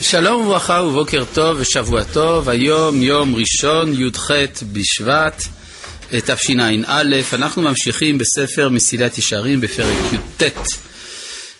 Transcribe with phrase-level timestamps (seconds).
[0.00, 4.30] שלום וברכה ובוקר טוב ושבוע טוב, היום יום ראשון י"ח
[4.72, 5.42] בשבט
[6.10, 10.42] תשע"א, אנחנו ממשיכים בספר מסילת ישרים בפרק י"ט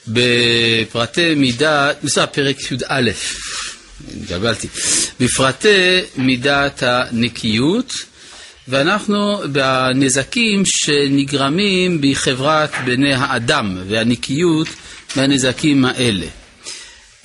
[0.08, 3.10] בפרטי מידה, בסדר, פרק י"א,
[4.16, 4.68] התגלגלתי,
[5.20, 7.92] בפרטי מידת הנקיות
[8.68, 14.68] ואנחנו בנזקים שנגרמים בחברת בני האדם והנקיות
[15.16, 16.26] מהנזקים האלה.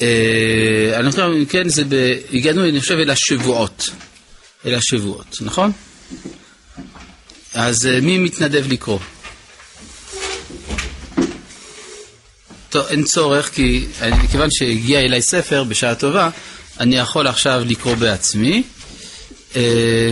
[0.02, 2.14] אה, אנחנו, כן, זה ב...
[2.34, 3.90] הגענו, אני חושב, אל השבועות.
[4.66, 5.72] אל השבועות, נכון?
[7.54, 9.00] אז אה, מי מתנדב לקרוא?
[12.70, 13.86] טוב, אין צורך, כי
[14.32, 16.30] כיוון שהגיע אליי ספר בשעה טובה,
[16.80, 18.64] אני יכול עכשיו לקרוא בעצמי.
[19.56, 20.12] אה,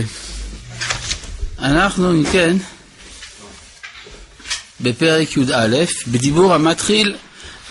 [1.58, 2.56] אנחנו, אם כן,
[4.80, 7.16] בפרק י"א, בדיבור המתחיל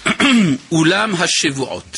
[0.72, 1.98] אולם השבועות.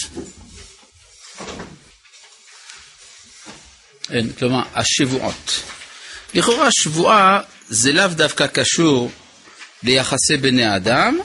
[4.09, 5.63] אין, כלומר, השבועות.
[6.33, 9.11] לכאורה שבועה זה לאו דווקא קשור
[9.83, 11.19] ליחסי בני האדם,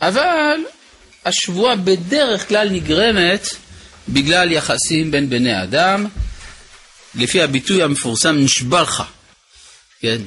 [0.00, 0.60] אבל
[1.24, 3.46] השבועה בדרך כלל נגרמת
[4.08, 6.06] בגלל יחסים בין בני אדם,
[7.14, 9.02] לפי הביטוי המפורסם נשבע לך.
[10.00, 10.18] כן?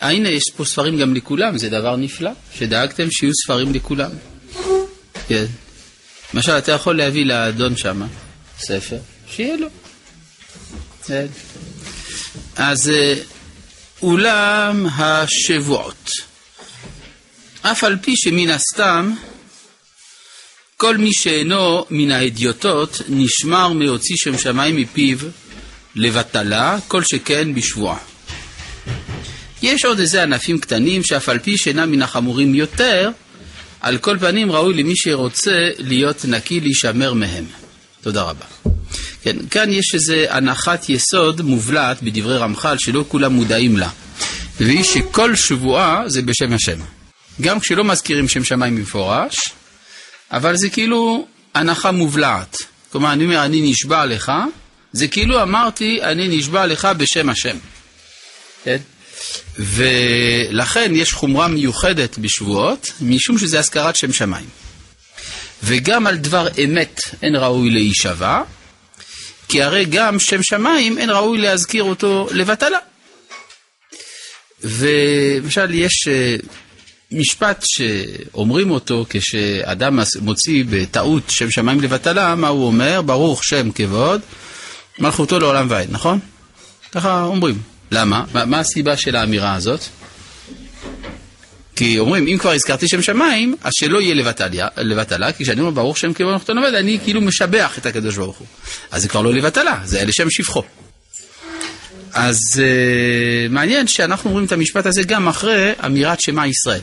[0.00, 4.10] הנה, יש פה ספרים גם לכולם, זה דבר נפלא, שדאגתם שיהיו ספרים לכולם.
[5.28, 5.44] כן.
[6.34, 8.02] למשל, אתה יכול להביא לאדון שם
[8.58, 9.68] ספר, שיהיה לו.
[11.06, 11.26] כן.
[12.56, 13.14] אז אה,
[14.02, 16.10] אולם השבועות.
[17.62, 19.14] אף על פי שמן הסתם
[20.76, 25.18] כל מי שאינו מן ההדיוטות נשמר מהוציא שם שמיים מפיו
[25.94, 27.98] לבטלה, כל שכן בשבועה.
[29.62, 33.10] יש עוד איזה ענפים קטנים שאף על פי שאינם מן החמורים יותר,
[33.84, 37.44] על כל פנים ראוי למי שרוצה להיות נקי להישמר מהם.
[38.02, 38.44] תודה רבה.
[39.22, 43.88] כן, כאן יש איזו הנחת יסוד מובלעת בדברי רמח"ל שלא כולם מודעים לה,
[44.60, 46.78] והיא שכל שבועה זה בשם השם.
[47.40, 49.36] גם כשלא מזכירים שם שמיים במפורש,
[50.30, 52.56] אבל זה כאילו הנחה מובלעת.
[52.92, 54.32] כלומר, אני אומר, אני נשבע לך,
[54.92, 57.56] זה כאילו אמרתי, אני נשבע לך בשם השם.
[58.64, 58.78] כן?
[59.58, 64.46] ולכן יש חומרה מיוחדת בשבועות, משום שזה הזכרת שם שמיים.
[65.62, 68.42] וגם על דבר אמת אין ראוי להישבע,
[69.48, 72.78] כי הרי גם שם שמיים אין ראוי להזכיר אותו לבטלה.
[74.62, 76.36] ולמשל יש אה,
[77.12, 83.02] משפט שאומרים אותו כשאדם מוציא בטעות שם שמיים לבטלה, מה הוא אומר?
[83.02, 84.20] ברוך שם כבוד,
[84.98, 86.18] מלכותו לעולם ועד, נכון?
[86.92, 87.73] ככה אומרים.
[87.94, 88.24] למה?
[88.34, 89.80] מה, מה הסיבה של האמירה הזאת?
[91.76, 95.70] כי אומרים, אם כבר הזכרתי שם שמיים, אז שלא יהיה לבטלה, לבטלה כי כשאני אומר
[95.70, 98.46] ברוך שם כבוד נחתון עובד, אני כאילו משבח את הקדוש ברוך הוא.
[98.90, 100.62] אז זה כבר לא לבטלה, זה היה לשם שבחו.
[102.12, 106.80] אז uh, מעניין שאנחנו אומרים את המשפט הזה גם אחרי אמירת שמע ישראל.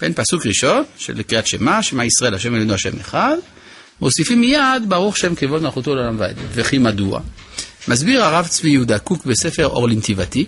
[0.00, 3.36] כן, פסוק ראשון של קריאת שמע, שמע ישראל, השם אלוהינו השם אחד,
[4.00, 6.36] מוסיפים מיד ברוך שם כבוד מלכותו לעולם ועד.
[6.52, 7.20] וכי מדוע?
[7.88, 10.44] מסביר הרב צבי יהודה קוק בספר אור לנתיבתי,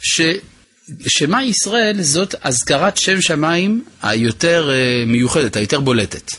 [0.00, 6.30] ששמע ישראל זאת אזכרת שם שמיים היותר אה, מיוחדת, היותר בולטת.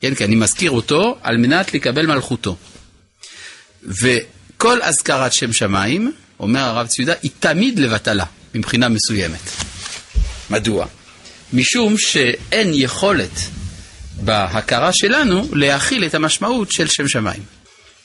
[0.00, 2.56] כן, כי אני מזכיר אותו על מנת לקבל מלכותו.
[3.82, 8.24] וכל אזכרת שם שמיים, אומר הרב צבי יהודה, היא תמיד לבטלה,
[8.54, 9.40] מבחינה מסוימת.
[10.50, 10.86] מדוע?
[11.52, 13.40] משום שאין יכולת
[14.20, 17.57] בהכרה שלנו להכיל את המשמעות של שם שמיים.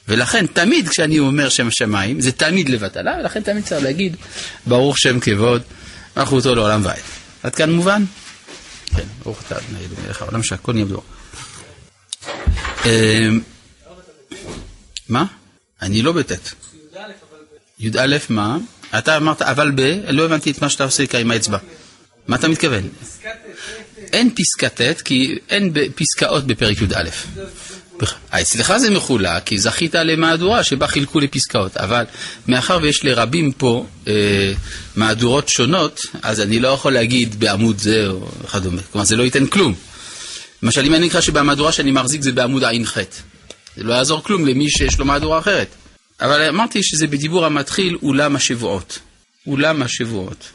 [0.08, 4.16] ולכן תמיד כשאני אומר שם שמיים, זה תמיד לבטלה, ולכן תמיד צריך להגיד
[4.66, 5.62] ברוך שם כבוד,
[6.18, 7.00] מלכותו לעולם ועד.
[7.44, 8.03] עד כאן מובן?
[8.86, 11.03] כן, ברוך אתה אדוני אלוהים מלך העולם שהכל נהיה בדור.
[12.86, 13.42] אמ,
[15.09, 15.25] מה?
[15.81, 16.31] אני לא בט'.
[17.80, 18.58] י"א מה?
[18.97, 21.58] אתה אמרת אבל ב, לא הבנתי את מה שאתה עושה עם האצבע.
[22.28, 22.90] מה אתה מתכוון?
[24.13, 27.09] אין פסקת ט' כי אין פסקאות בפרק י"א.
[28.30, 32.04] אצלך זה מחולק, כי זכית למהדורה שבה חילקו לפסקאות, אבל
[32.48, 34.13] מאחר ויש לרבים פה אה,
[34.95, 38.81] מהדורות שונות, אז אני לא יכול להגיד בעמוד זה או וכדומה.
[38.92, 39.74] כלומר, זה לא ייתן כלום.
[40.63, 42.98] למשל, אם אני אקרא שבמהדורה שאני מחזיק זה בעמוד ע"ח,
[43.77, 45.68] זה לא יעזור כלום למי שיש לו מהדורה אחרת.
[46.22, 49.00] אבל אמרתי שזה בדיבור המתחיל אולם השבועות.
[49.48, 50.50] אולם השבועות.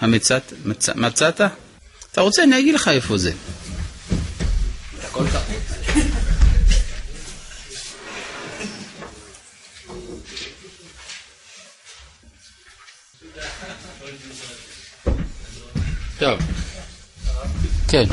[0.00, 0.88] המצאת, מצ...
[0.88, 1.40] מצאת?
[2.12, 3.32] אתה רוצה, אני אגיד לך איפה זה.
[5.02, 5.24] הכל.
[16.20, 16.38] ברור
[17.90, 18.04] שם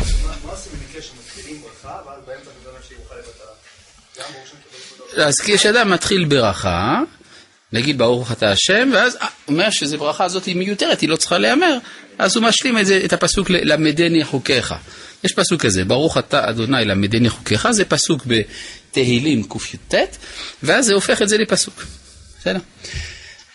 [5.18, 7.00] אז כשאדם מתחיל ברכה,
[7.74, 11.38] נגיד ברוך אתה השם, ואז הוא אומר שזו ברכה הזאת היא מיותרת, היא לא צריכה
[11.38, 11.78] להיאמר,
[12.18, 14.76] אז הוא משלים את, זה, את הפסוק למדני חוקיך.
[15.24, 19.96] יש פסוק כזה, ברוך אתה אדוני למדני חוקיך, זה פסוק בתהילים קי"ט,
[20.64, 21.84] ואז זה הופך את זה לפסוק.
[22.40, 22.60] בסדר?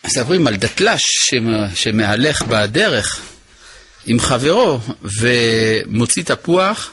[0.04, 1.34] מדברים על דתל"ש
[1.74, 3.20] שמהלך בדרך
[4.06, 6.92] עם חברו ומוציא תפוח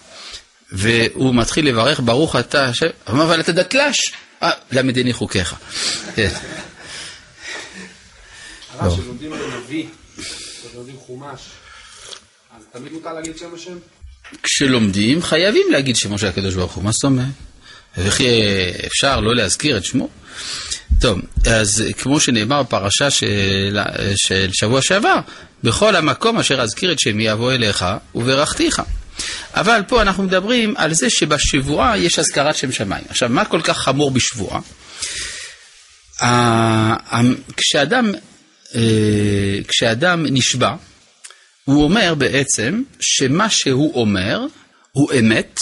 [0.71, 4.13] והוא מתחיל לברך ברוך אתה השם, אבל אתה דתל"ש,
[4.44, 5.56] אה, למדני חוקיך.
[6.15, 6.29] כן.
[8.69, 9.85] הרב, כשלומדים נביא,
[10.17, 11.39] כשלומדים חומש,
[12.57, 13.77] אז תמיד מותר להגיד שם השם?
[14.44, 17.27] כשלומדים חייבים להגיד שמו של הקדוש ברוך הוא, מה זאת אומרת?
[17.97, 18.41] וכי
[18.88, 20.09] אפשר לא להזכיר את שמו?
[21.01, 23.77] טוב, אז כמו שנאמר בפרשה של,
[24.15, 25.19] של שבוע שעבר,
[25.63, 27.85] בכל המקום אשר אזכיר את שמי אבוא אליך
[28.15, 28.81] וברכתיך.
[29.53, 33.03] אבל פה אנחנו מדברים על זה שבשבועה יש אזכרת שם שמיים.
[33.09, 34.59] עכשיו, מה כל כך חמור בשבועה?
[37.57, 38.11] כשאדם,
[38.75, 40.75] אה, כשאדם נשבע,
[41.63, 44.45] הוא אומר בעצם שמה שהוא אומר
[44.91, 45.59] הוא אמת,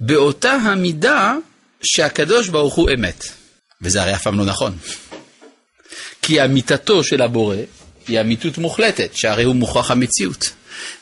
[0.00, 1.34] באותה המידה
[1.82, 3.24] שהקדוש ברוך הוא אמת.
[3.82, 4.78] וזה הרי אף פעם לא נכון.
[6.22, 7.56] כי אמיתתו של הבורא
[8.08, 10.50] היא אמיתות מוחלטת, שהרי הוא מוכרח המציאות.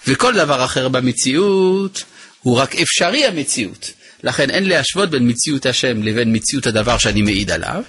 [0.06, 2.04] וכל דבר אחר במציאות
[2.40, 3.90] הוא רק אפשרי המציאות.
[4.22, 7.82] לכן אין להשוות בין מציאות השם לבין מציאות הדבר שאני מעיד עליו,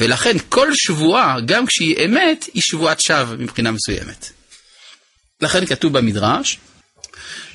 [0.00, 4.30] ולכן כל שבועה, גם כשהיא אמת, היא שבועת שווא מבחינה מסוימת.
[5.40, 6.58] לכן כתוב במדרש,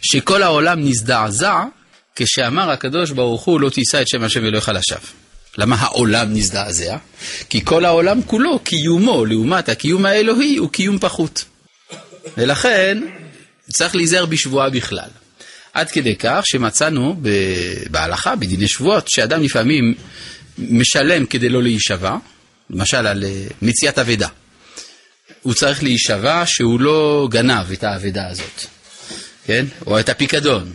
[0.01, 1.63] שכל העולם נזדעזע
[2.15, 5.22] כשאמר הקדוש ברוך הוא לא תישא את שם השם אלוהיך לשווא.
[5.57, 6.97] למה העולם נזדעזע?
[7.49, 11.45] כי כל העולם כולו, קיומו לעומת הקיום האלוהי, הוא קיום פחות.
[12.37, 12.97] ולכן
[13.73, 15.09] צריך להיזהר בשבועה בכלל.
[15.73, 17.15] עד כדי כך שמצאנו
[17.89, 19.93] בהלכה, בדיני שבועות, שאדם לפעמים
[20.57, 22.17] משלם כדי לא להישבע,
[22.69, 24.27] למשל על אה, מציאת אבדה.
[25.41, 28.65] הוא צריך להישבע שהוא לא גנב את האבדה הזאת,
[29.45, 29.65] כן?
[29.87, 30.71] או את הפיקדון.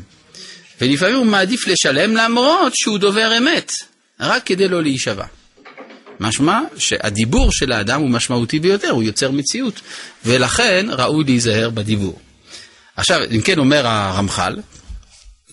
[0.80, 3.72] ולפעמים הוא מעדיף לשלם למרות שהוא דובר אמת,
[4.20, 5.24] רק כדי לא להישבע.
[6.20, 9.80] משמע שהדיבור של האדם הוא משמעותי ביותר, הוא יוצר מציאות,
[10.24, 12.18] ולכן ראוי להיזהר בדיבור.
[12.96, 14.56] עכשיו, אם כן אומר הרמח"ל,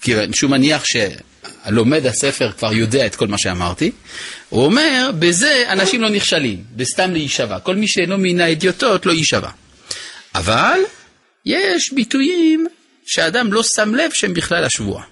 [0.02, 3.92] כיוון שהוא מניח שהלומד הספר כבר יודע את כל מה שאמרתי,
[4.50, 7.60] הוא אומר, בזה אנשים לא נכשלים, בסתם להישבע.
[7.60, 9.50] כל מי שאינו מן האדיוטות לא יישבע.
[10.36, 10.80] אבל
[11.46, 12.68] יש ביטויים
[13.06, 15.04] שאדם לא שם לב שהם בכלל השבועה.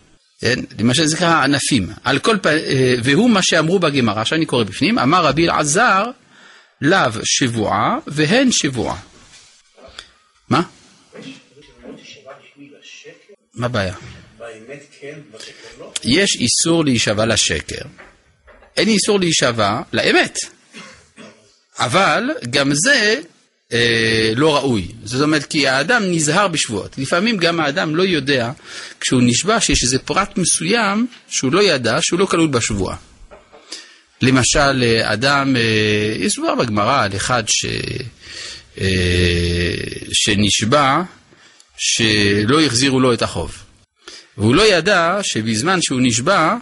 [0.44, 0.60] כן?
[0.80, 1.90] למשל זה נקרא ענפים.
[2.04, 2.46] על כל פ...
[2.46, 6.06] אה, והוא מה שאמרו בגמרא, עכשיו אני קורא בפנים, אמר רבי אלעזר,
[6.82, 9.00] לאו שבועה והן שבועה.
[10.50, 10.62] מה?
[13.54, 13.94] מה הבעיה?
[16.04, 17.86] יש איסור להישבע לשקר,
[18.78, 20.38] אין איסור להישבע לאמת.
[21.80, 23.22] אבל גם זה
[23.72, 24.88] אה, לא ראוי.
[25.04, 26.98] זאת אומרת, כי האדם נזהר בשבועות.
[26.98, 28.52] לפעמים גם האדם לא יודע,
[29.00, 32.96] כשהוא נשבע, שיש איזה פרט מסוים שהוא לא ידע, שהוא לא כלול בשבועה.
[34.22, 37.66] למשל, אה, אדם, אה, יש דבר בגמרא על אחד ש,
[38.82, 39.76] אה,
[40.14, 41.02] שנשבע
[41.78, 43.56] שלא החזירו לו את החוב.
[44.38, 46.56] והוא לא ידע שבזמן שהוא נשבע,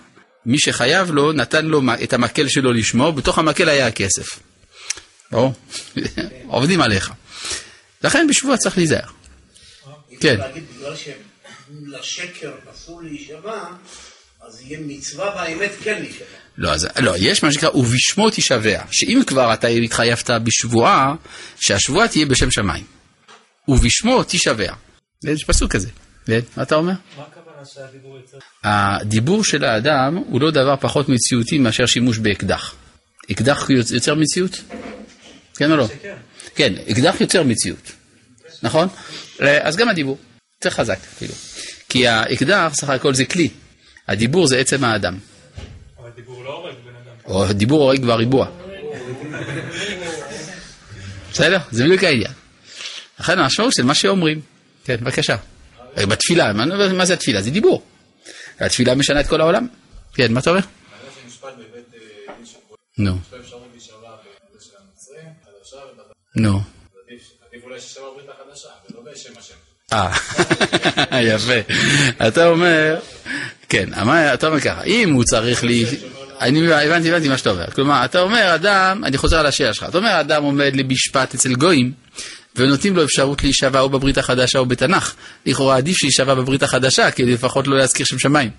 [0.46, 4.40] מי שחייב לו נתן לו את המקל שלו לשמור, בתוך המקל היה הכסף.
[5.32, 5.54] ברור?
[6.48, 7.12] עובדים עליך.
[8.04, 9.08] לכן בשבוע צריך להיזהר.
[10.20, 10.38] כן.
[10.38, 13.64] להגיד בגלל שלשקר אסור להישבע,
[14.48, 16.26] אז יהיה מצווה והאמת כן להישבע.
[16.58, 21.16] לא, אז, לא, יש מה שנקרא ובשמו תישבע, שאם כבר אתה התחייבת בשבועה,
[21.60, 22.86] שהשבועה תהיה בשם שמיים.
[23.68, 24.74] ובשמו תישבע.
[25.24, 25.90] יש פסוק כזה.
[26.26, 26.94] כן, מה אתה אומר?
[27.18, 28.38] מה הכוונה שהדיבור יוצר?
[28.64, 32.76] הדיבור של האדם הוא לא דבר פחות מציאותי מאשר שימוש באקדח.
[33.32, 34.62] אקדח יוצר מציאות?
[35.58, 35.88] כן או לא?
[36.56, 37.92] כן, אקדח יוצר מציאות,
[38.64, 38.88] נכון?
[39.40, 40.18] אז גם הדיבור,
[40.56, 41.34] יותר חזק אפילו.
[41.90, 43.50] כי האקדח, סך הכל זה כלי,
[44.08, 45.18] הדיבור זה עצם האדם.
[46.00, 47.16] אבל דיבור לא הורג בן אדם.
[47.26, 48.48] או דיבור הורג בריבוע.
[51.32, 51.58] בסדר?
[51.72, 52.32] זה בדיוק העניין.
[53.20, 54.42] לכן המשמעות של מה שאומרים.
[54.86, 55.36] כן, בבקשה.
[55.98, 56.54] בתפילה,
[56.94, 57.42] מה זה התפילה?
[57.42, 57.84] זה דיבור.
[58.60, 59.68] התפילה משנה את כל העולם.
[60.14, 60.62] כן, מה אתה אומר?
[62.98, 63.18] נו.
[66.36, 66.60] נו.
[69.94, 71.74] אה, יפה.
[72.28, 73.00] אתה אומר,
[73.70, 73.90] כן,
[74.34, 75.86] אתה אומר ככה, אם הוא צריך לי...
[76.42, 77.72] אני הבנתי, הבנתי מה שאתה אומר.
[77.72, 81.54] כלומר, אתה אומר, אדם, אני חוזר על השאלה שלך, אתה אומר, אדם עומד למשפט אצל
[81.56, 81.92] גויים,
[82.56, 85.14] ונותנים לו אפשרות להישבע או בברית החדשה או בתנ"ך.
[85.46, 88.50] לכאורה עדיף שיישבע בברית החדשה, כי לפחות לא להזכיר שם שמיים.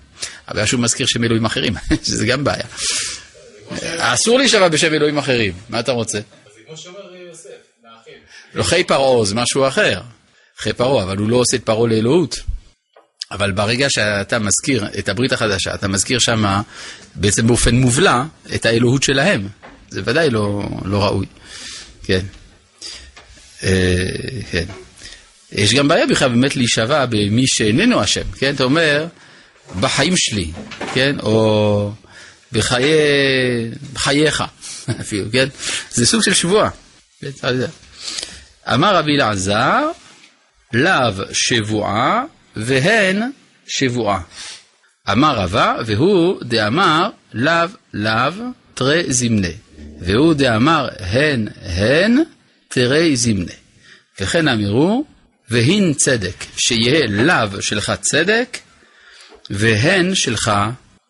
[0.47, 1.73] אבל שהוא מזכיר שם אלוהים אחרים,
[2.07, 2.65] שזה גם בעיה.
[3.97, 6.17] אסור להישבע בשם אלוהים אחרים, מה אתה רוצה?
[6.17, 7.12] זה כמו שאומר
[8.55, 10.01] לא חי פרעה זה משהו אחר.
[10.57, 12.39] חי פרעה, אבל הוא לא עושה את פרעה לאלוהות.
[13.31, 16.61] אבל ברגע שאתה מזכיר את הברית החדשה, אתה מזכיר שם
[17.15, 18.23] בעצם באופן מובלע
[18.55, 19.47] את האלוהות שלהם.
[19.89, 21.25] זה ודאי לא, לא ראוי.
[22.03, 22.19] כן.
[23.63, 24.05] אה,
[24.51, 24.65] כן.
[25.51, 28.55] יש גם בעיה בכלל באמת להישבע במי שאיננו אשם, כן?
[28.55, 29.05] אתה אומר,
[29.79, 30.51] בחיים שלי,
[30.93, 31.15] כן?
[31.19, 31.91] או
[32.51, 32.93] בחיי...
[33.93, 34.43] בחייך,
[35.01, 35.47] אפילו, כן?
[35.91, 36.69] זה סוג של שבועה.
[37.21, 37.29] כן.
[38.67, 39.91] אמר רבי אלעזר,
[40.73, 42.23] לאו שבועה
[42.55, 43.21] והן
[43.67, 44.21] שבועה.
[45.11, 48.33] אמר רבה, והוא דאמר לאו לאו
[48.73, 49.47] תרי זמנה.
[49.99, 52.17] והוא דאמר הן הן
[52.67, 53.51] תרי זמנה.
[54.19, 55.05] וכן אמרו,
[55.49, 58.57] והין צדק, שיהיה לאו שלך צדק,
[59.49, 60.51] והן שלך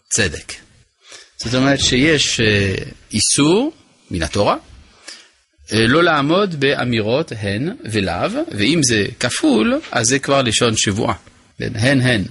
[0.10, 0.54] צדק.
[1.38, 2.76] זאת אומרת שיש אה,
[3.14, 3.72] איסור
[4.12, 4.56] מן התורה
[5.74, 11.16] לא לעמוד באמירות הן ולאו, ואם זה כפול, אז זה כבר לשון שבועה.
[11.60, 12.24] הן הן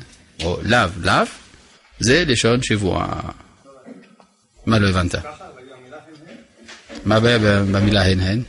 [0.44, 1.24] או לאו לאו,
[2.00, 3.20] זה לשון שבועה.
[4.66, 5.14] מה לא הבנת?
[7.04, 7.38] מה הבעיה
[7.72, 8.42] במילה הן הן?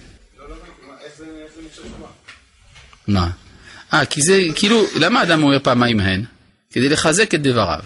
[3.07, 3.29] מה?
[3.93, 6.23] אה, כי זה, כאילו, למה אדם אומר פעמיים הן?
[6.71, 7.79] כדי לחזק את דבריו.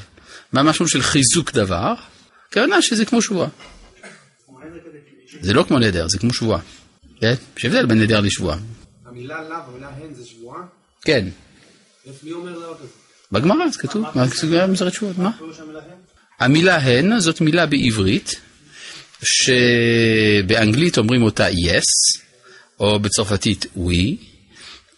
[0.54, 1.94] מה המשמעות של חיזוק דבר?
[2.50, 3.50] הכוונה שזה כמו שבועה.
[5.42, 6.60] זה לא כמו נדר, זה כמו שבועה.
[7.22, 7.34] כן?
[7.58, 8.58] יש הבדל בין נדר לשבועה.
[9.06, 10.62] המילה לאו, המילה הן זה שבועה?
[11.02, 11.28] כן.
[12.24, 12.88] מי אומר דבר כזה?
[13.32, 14.26] בגמרא זה כתוב, מה
[14.68, 15.32] במסכת שבועות, מה?
[16.40, 18.36] המילה הן זאת מילה בעברית,
[19.24, 22.22] שבאנגלית אומרים אותה yes,
[22.80, 24.16] או בצרפתית oui,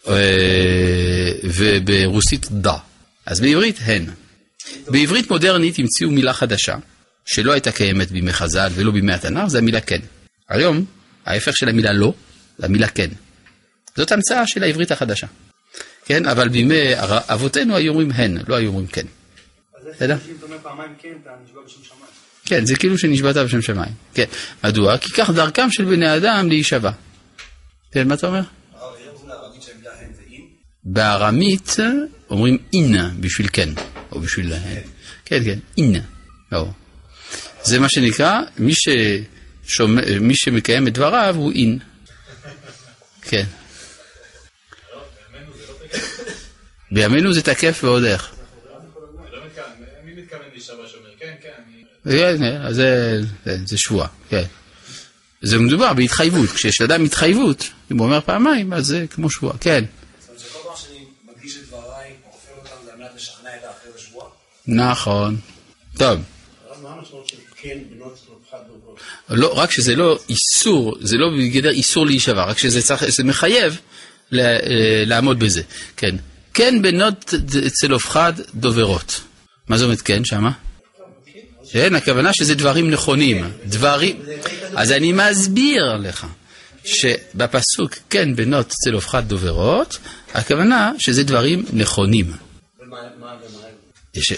[0.08, 2.70] אה, וברוסית da.
[3.26, 4.06] אז בעברית הן.
[4.88, 6.76] בעברית מודרנית המציאו מילה חדשה,
[7.24, 10.00] שלא הייתה קיימת בימי חז"ל ולא בימי התנ"ך, זה המילה כן.
[10.48, 10.84] היום,
[11.30, 12.14] ההפך של המילה לא,
[12.58, 13.10] זה המילה כן.
[13.96, 15.26] זאת המצאה של העברית החדשה.
[16.04, 16.92] כן, אבל בימי
[17.28, 19.06] אבותינו היו אומרים הן, לא היו אומרים כן.
[19.94, 20.16] בסדר?
[22.44, 23.92] כן, זה כאילו שנשבעת בשם שמיים.
[24.14, 24.24] כן.
[24.64, 24.98] מדוע?
[24.98, 26.90] כי כך דרכם של בני אדם להישבע.
[27.92, 28.40] כן, מה אתה אומר?
[30.84, 31.76] בארמית
[32.30, 33.68] אומרים אין בשביל כן,
[34.12, 34.82] או בשביל הן.
[35.24, 36.00] כן, כן, אין.
[36.52, 36.66] לא.
[37.62, 38.72] זה מה שנקרא, מי,
[39.70, 41.78] ששומע, מי שמקיים את דבריו הוא אין.
[43.22, 43.44] כן.
[46.92, 48.34] בימינו זה תקף ועוד איך.
[51.18, 51.34] כן,
[52.04, 52.82] כן, כן, אז
[53.64, 54.44] זה שבועה, כן.
[55.42, 59.84] זה מדובר בהתחייבות, כשיש לאדם התחייבות, אם הוא אומר פעמיים, אז זה כמו שבועה, כן.
[64.66, 65.36] נכון.
[65.98, 66.20] טוב.
[69.30, 73.78] לא, רק שזה לא איסור, זה לא בגדר איסור להישבע, רק שזה צריך, זה מחייב
[75.06, 75.62] לעמוד בזה,
[75.96, 76.16] כן.
[76.54, 77.34] כן בנות
[77.80, 79.20] צלופחד דוברות.
[79.68, 80.50] מה זאת אומרת כן שמה?
[81.72, 83.50] כן, הכוונה שזה דברים נכונים.
[83.66, 84.22] דברים...
[84.76, 86.26] אז אני מסביר לך
[86.84, 89.98] שבפסוק כן בנות צלופחד דוברות,
[90.34, 92.32] הכוונה שזה דברים נכונים.
[94.14, 94.32] יש...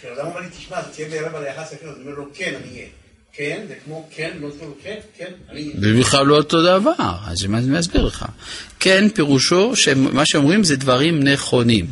[0.00, 2.88] כשאדם אומר לי, תשמע, תהיה בערב על היחס אחר, אני אומר לו, כן, אני אהיה.
[3.40, 5.70] כן, זה כמו כן, לא תקראו כן, כן, אני...
[5.80, 8.24] זה בכלל לא אותו דבר, אז אני מסביר לך.
[8.80, 11.86] כן, פירושו שמה שאומרים זה דברים נכונים.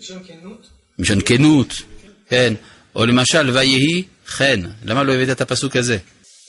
[0.00, 0.66] לשון כנות?
[0.98, 1.82] משון כנות,
[2.28, 2.54] כן.
[2.94, 4.60] או למשל, ויהי חן.
[4.84, 5.98] למה לא הבאת את הפסוק הזה?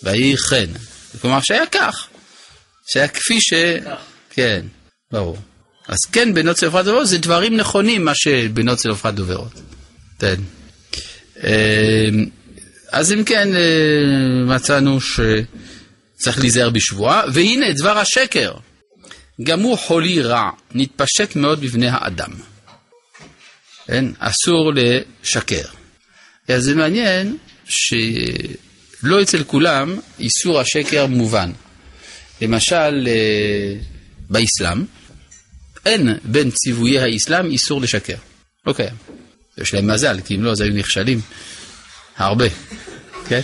[0.03, 0.71] ויהי חן.
[1.21, 2.07] כלומר שהיה כך.
[2.87, 3.53] שהיה כפי ש...
[4.29, 4.65] כן,
[5.11, 5.37] ברור.
[5.87, 9.61] אז כן, בנות צלופחת דוברות זה דברים נכונים, מה שבנות צלופחת דוברות.
[10.19, 10.35] כן.
[12.95, 18.53] אז אם כן, אה, מצאנו שצריך להיזהר בשבועה, והנה דבר השקר,
[19.43, 22.31] גם הוא חולי רע, נתפשט מאוד בבני האדם.
[23.87, 24.05] כן?
[24.19, 25.65] אסור לשקר.
[26.47, 31.51] אז זה מעניין שלא אצל כולם איסור השקר מובן.
[32.41, 33.75] למשל, אה,
[34.29, 34.85] באסלאם,
[35.85, 38.17] אין בין ציוויי האסלאם איסור לשקר.
[38.67, 38.95] לא קיים.
[39.57, 41.21] יש להם מזל, כי אם לא, אז היו נכשלים
[42.17, 42.45] הרבה.
[43.27, 43.41] כן?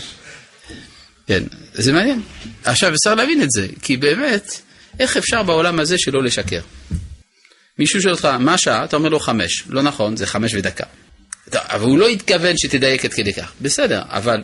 [1.28, 2.22] כן, זה מעניין.
[2.64, 4.62] עכשיו, אפשר להבין את זה, כי באמת,
[5.00, 6.62] איך אפשר בעולם הזה שלא לשקר?
[7.80, 8.84] מישהו שואל אותך, מה השעה?
[8.84, 9.64] אתה אומר לו חמש.
[9.68, 10.84] לא נכון, זה חמש ודקה.
[11.54, 13.52] אבל הוא לא התכוון שתדייק עד כדי כך.
[13.62, 14.42] בסדר, אבל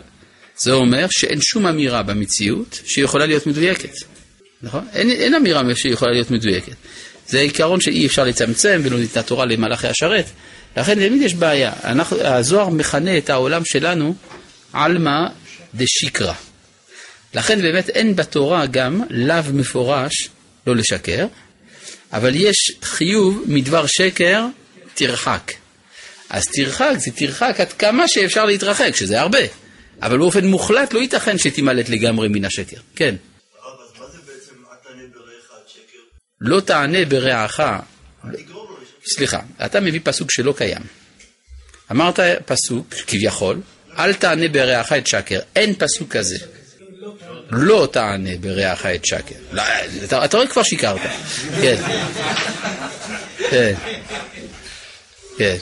[0.58, 3.94] זה אומר שאין שום אמירה במציאות שיכולה להיות מדויקת.
[4.62, 4.88] נכון?
[4.94, 6.76] אין, אין אמירה שיכולה להיות מדויקת.
[7.28, 10.26] זה עיקרון שאי אפשר לצמצם ולא ניתנה תורה למלאכי השרת.
[10.78, 11.74] לכן תמיד יש בעיה.
[11.84, 14.16] אנחנו, הזוהר מכנה את העולם שלנו
[14.74, 15.28] עלמא
[15.76, 16.34] דשיקרא.
[17.34, 20.30] לכן באמת אין בתורה גם לאו מפורש
[20.68, 21.28] לא לשקר,
[22.14, 24.46] אבל יש חיוב מדבר שקר
[24.94, 25.52] תרחק.
[26.30, 29.40] אז תרחק זה תרחק עד כמה שאפשר להתרחק, שזה הרבה.
[30.02, 32.78] אבל באופן מוחלט לא ייתכן שתימלט לגמרי מן השקר.
[32.96, 33.16] כן.
[36.42, 37.60] לא תענה ברעך,
[39.16, 40.82] סליחה, אתה מביא פסוק שלא קיים.
[41.92, 43.62] אמרת פסוק, כביכול,
[43.98, 45.40] אל תענה ברעך את שקר.
[45.56, 46.38] אין פסוק כזה.
[47.52, 49.36] לא תענה ברעך את שקר.
[49.52, 49.64] לא,
[50.24, 51.02] אתה, רואה כבר שיקרת.
[51.62, 51.82] כן.
[53.50, 53.74] כן.
[55.38, 55.58] כן.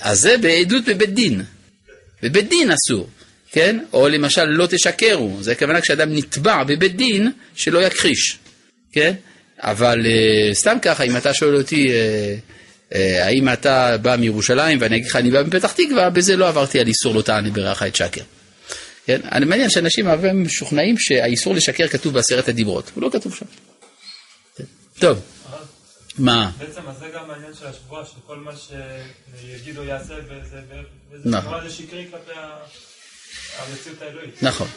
[0.00, 1.42] אז זה בעדות בבית דין.
[2.22, 3.08] בבית דין אסור,
[3.52, 3.78] כן?
[3.92, 8.38] או למשל לא תשקרו, זה הכוונה כשאדם נתבע בבית דין שלא יכחיש,
[8.92, 9.14] כן?
[9.58, 11.92] אבל uh, סתם ככה, אם אתה שואל אותי uh,
[12.92, 16.86] האם אתה בא מירושלים ואני אגיד לך אני בא מפתח תקווה, בזה לא עברתי על
[16.86, 18.22] איסור לא תענה ברעך את שקר.
[19.06, 19.20] כן?
[19.32, 23.46] אני מעניין שאנשים הרבה משוכנעים שהאיסור לשקר כתוב בעשרת הדיברות, הוא לא כתוב שם.
[24.56, 24.64] כן.
[24.98, 25.20] טוב,
[26.18, 26.50] מה?
[26.58, 28.52] בעצם אז זה גם העניין של השבועה, שכל מה
[29.40, 30.58] שיגיד או יעשה, וזה
[31.24, 31.68] נכון.
[31.68, 32.40] זה שקרי כלפי
[33.58, 34.42] המציאות האלוהית.
[34.42, 34.68] נכון.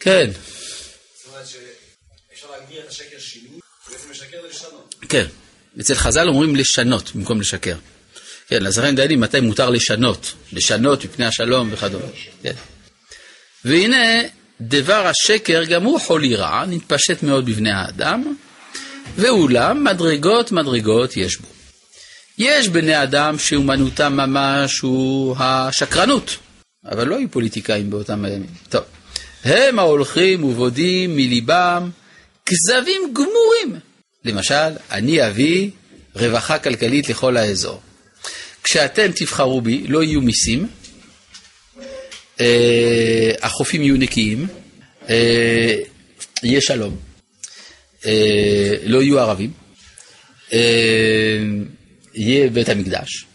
[0.00, 4.94] כן, זאת אומרת שאפשר להגדיר את השקר שינוי, בעצם לשקר זה לשנות.
[5.08, 5.26] כן.
[5.80, 7.76] אצל חז"ל אומרים לשנות במקום לשקר.
[8.48, 12.04] כן, אז לכן דיינים מתי מותר לשנות, לשנות מפני השלום וכדומה.
[12.42, 12.52] כן.
[13.64, 14.22] והנה,
[14.60, 18.34] דבר השקר גם הוא חולי רע, נתפשט מאוד בבני האדם,
[19.16, 21.48] ואולם מדרגות מדרגות יש בו.
[22.38, 26.36] יש בני אדם שאומנותם ממש הוא השקרנות,
[26.84, 28.50] אבל לא היו פוליטיקאים באותם הימים.
[28.68, 28.82] טוב,
[29.44, 31.90] הם ההולכים ובודים מליבם
[32.46, 33.80] כזבים גמורים.
[34.26, 35.70] למשל, אני אביא
[36.14, 37.80] רווחה כלכלית לכל האזור.
[38.64, 40.68] כשאתם תבחרו בי, לא יהיו מיסים,
[42.40, 44.46] אה, החופים יהיו נקיים,
[45.08, 45.74] אה,
[46.42, 46.96] יהיה שלום,
[48.06, 49.52] אה, לא יהיו ערבים,
[50.52, 51.38] אה,
[52.14, 53.26] יהיה בית המקדש,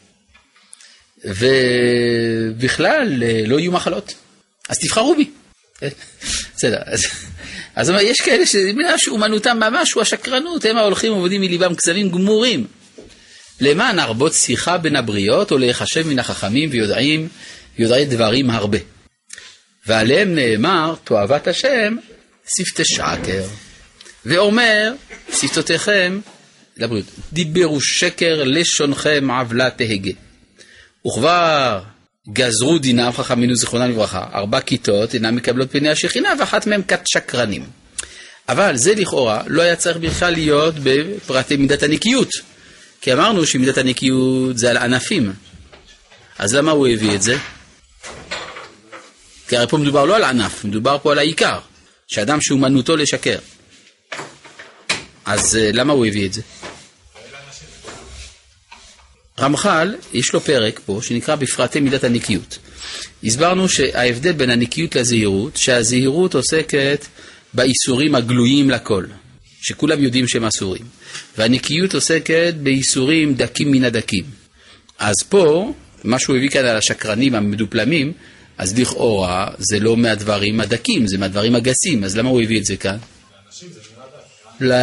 [1.25, 4.13] ובכלל אה, לא יהיו מחלות.
[4.69, 5.29] אז תבחרו בי.
[5.79, 5.89] כן?
[6.55, 7.05] בסדר, אז,
[7.75, 8.43] אז יש כאלה
[8.97, 12.67] שאומנותם ממש הוא השקרנות, הם ההולכים ועובדים מליבם כזבים גמורים.
[13.61, 17.27] למען הרבות שיחה בין הבריות, או להיחשב מן החכמים ויודעים,
[17.77, 18.77] יודעי דברים הרבה.
[19.87, 21.95] ועליהם נאמר, תועבת השם,
[22.47, 23.43] שפתי שקר.
[24.25, 24.93] ואומר,
[25.33, 26.19] שפתותיכם,
[26.77, 30.11] לבריאות, דיברו שקר לשונכם עוולה תהגה.
[31.07, 31.79] וכבר
[32.29, 37.65] גזרו דינם חכמינו זיכרונם לברכה, ארבע כיתות אינן מקבלות פני השכינה, ואחת מהן כת שקרנים.
[38.49, 42.29] אבל זה לכאורה לא היה צריך בכלל להיות בפרטי מידת הנקיות.
[43.01, 45.33] כי אמרנו שמידת הנקיות זה על ענפים.
[46.39, 47.37] אז למה הוא הביא את זה?
[49.47, 51.59] כי הרי פה מדובר לא על ענף, מדובר פה על העיקר,
[52.07, 53.37] שאדם שאומנותו לשקר.
[55.25, 56.41] אז אה, למה הוא הביא את זה?
[59.41, 62.57] רמח"ל, יש לו פרק פה שנקרא בפרטי מידת הנקיות.
[63.23, 67.05] הסברנו שההבדל בין הנקיות לזהירות, שהזהירות עוסקת
[67.53, 69.05] באיסורים הגלויים לכל,
[69.61, 70.85] שכולם יודעים שהם אסורים,
[71.37, 74.23] והנקיות עוסקת באיסורים דקים מן הדקים.
[74.99, 75.73] אז פה,
[76.03, 78.13] מה שהוא הביא כאן על השקרנים המדופלמים,
[78.57, 82.75] אז לכאורה זה לא מהדברים הדקים, זה מהדברים הגסים, אז למה הוא הביא את זה
[82.75, 82.97] כאן?
[84.59, 84.75] לא.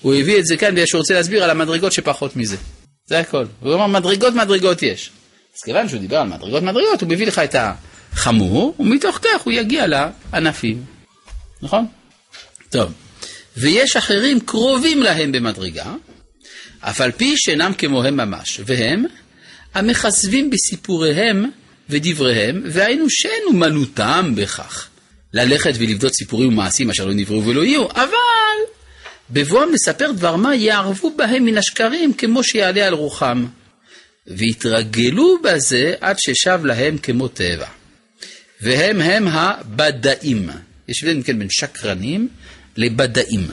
[0.00, 2.56] הוא הביא את זה כאן בגלל שהוא רוצה להסביר על המדרגות שפחות מזה.
[3.08, 3.44] זה הכל.
[3.60, 5.10] הוא אמר מדרגות מדרגות יש.
[5.56, 7.54] אז כיוון שהוא דיבר על מדרגות מדרגות, הוא מביא לך את
[8.12, 10.84] החמור, ומתוך כך הוא יגיע לענפים.
[11.62, 11.86] נכון?
[12.70, 12.92] טוב.
[13.56, 15.94] ויש אחרים קרובים להם במדרגה,
[16.80, 19.04] אף על פי שאינם כמוהם ממש, והם
[19.74, 21.50] המכסבים בסיפוריהם
[21.88, 24.88] ודבריהם, והיינו שאין אומנותם בכך.
[25.34, 28.58] ללכת ולבדות סיפורים ומעשים אשר לא נבראו ולא יהיו, אבל
[29.30, 33.46] בבואם לספר דבר מה יערבו בהם מן השקרים כמו שיעלה על רוחם.
[34.26, 37.66] והתרגלו בזה עד ששב להם כמו טבע.
[38.60, 40.48] והם הם הבדאים.
[40.88, 42.28] יש הבדל כן בין שקרנים
[42.76, 43.46] לבדאים.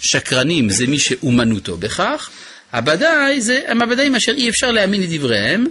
[0.00, 2.30] שקרנים זה מי שאומנותו בכך,
[2.72, 5.66] הבדאי זה הם הבדאים אשר אי אפשר להאמין לדבריהם,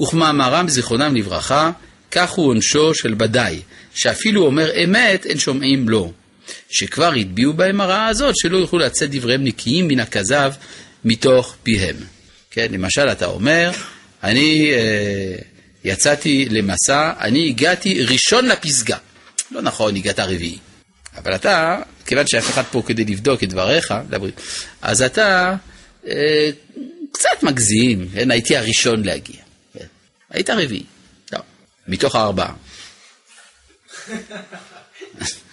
[0.00, 1.70] וכמאמרם זיכרונם לברכה,
[2.10, 3.60] כך הוא עונשו של בדאי,
[3.94, 6.12] שאפילו אומר אמת אין שומעים לו.
[6.70, 10.52] שכבר הטביעו בהם הרעה הזאת, שלא יוכלו לצאת דבריהם נקיים מן הכזב
[11.04, 11.96] מתוך פיהם.
[12.50, 13.70] כן, למשל אתה אומר,
[14.22, 15.36] אני אה,
[15.84, 18.96] יצאתי למסע, אני הגעתי ראשון לפסגה.
[19.50, 20.58] לא נכון, הגעת רביעי.
[21.16, 24.40] אבל אתה, כיוון שאף אחד פה כדי לבדוק את דבריך, לברית,
[24.82, 25.56] אז אתה
[26.06, 26.50] אה,
[27.12, 28.30] קצת מגזים, כן?
[28.30, 29.40] הייתי הראשון להגיע.
[29.74, 29.84] כן?
[30.30, 30.84] היית רביעי.
[31.32, 31.38] לא,
[31.88, 32.52] מתוך הארבעה.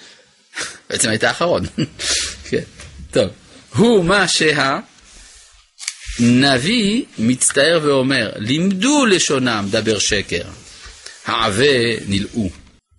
[0.90, 1.66] בעצם היית האחרון.
[2.50, 2.64] כן,
[3.12, 3.30] טוב.
[3.76, 4.26] הוא מה
[6.20, 10.44] שהנביא מצטער ואומר, לימדו לשונם דבר שקר,
[11.26, 12.50] העבה נלאו.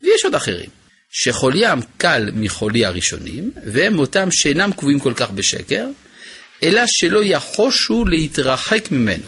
[0.03, 0.71] ויש עוד אחרים,
[1.11, 5.87] שחוליים קל מחולי הראשונים, והם אותם שאינם קבועים כל כך בשקר,
[6.63, 9.25] אלא שלא יחושו להתרחק ממנו.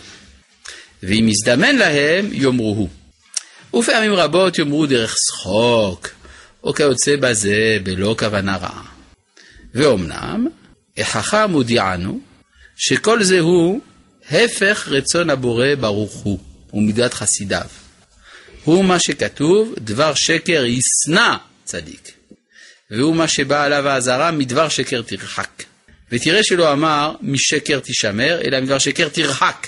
[1.03, 2.88] ואם יזדמן להם, יאמרו הוא.
[3.81, 6.09] ופעמים רבות יאמרו דרך שחוק,
[6.64, 8.85] או כיוצא בזה בלא כוונה רעה.
[9.75, 10.46] ואומנם,
[10.96, 12.20] החכם הודיענו
[12.77, 13.81] שכל זה הוא
[14.31, 16.38] הפך רצון הבורא ברוך הוא,
[16.73, 17.66] ומידת חסידיו.
[18.64, 22.12] הוא מה שכתוב, דבר שקר ישנא צדיק.
[22.90, 25.62] והוא מה שבא עליו האזהרה, מדבר שקר תרחק.
[26.12, 29.66] ותראה שלא אמר משקר תשמר, אלא מדבר שקר תרחק.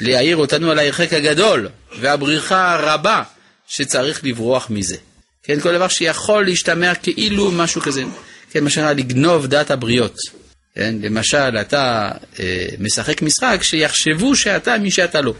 [0.00, 1.68] להעיר אותנו על ההרחק הגדול
[2.00, 3.22] והבריחה הרבה
[3.68, 4.96] שצריך לברוח מזה.
[5.42, 8.02] כן, כל דבר שיכול להשתמע כאילו משהו כזה.
[8.50, 10.16] כן, למשל לגנוב דעת הבריות.
[10.74, 15.34] כן, למשל, אתה אה, משחק משחק שיחשבו שאתה מי שאתה לא.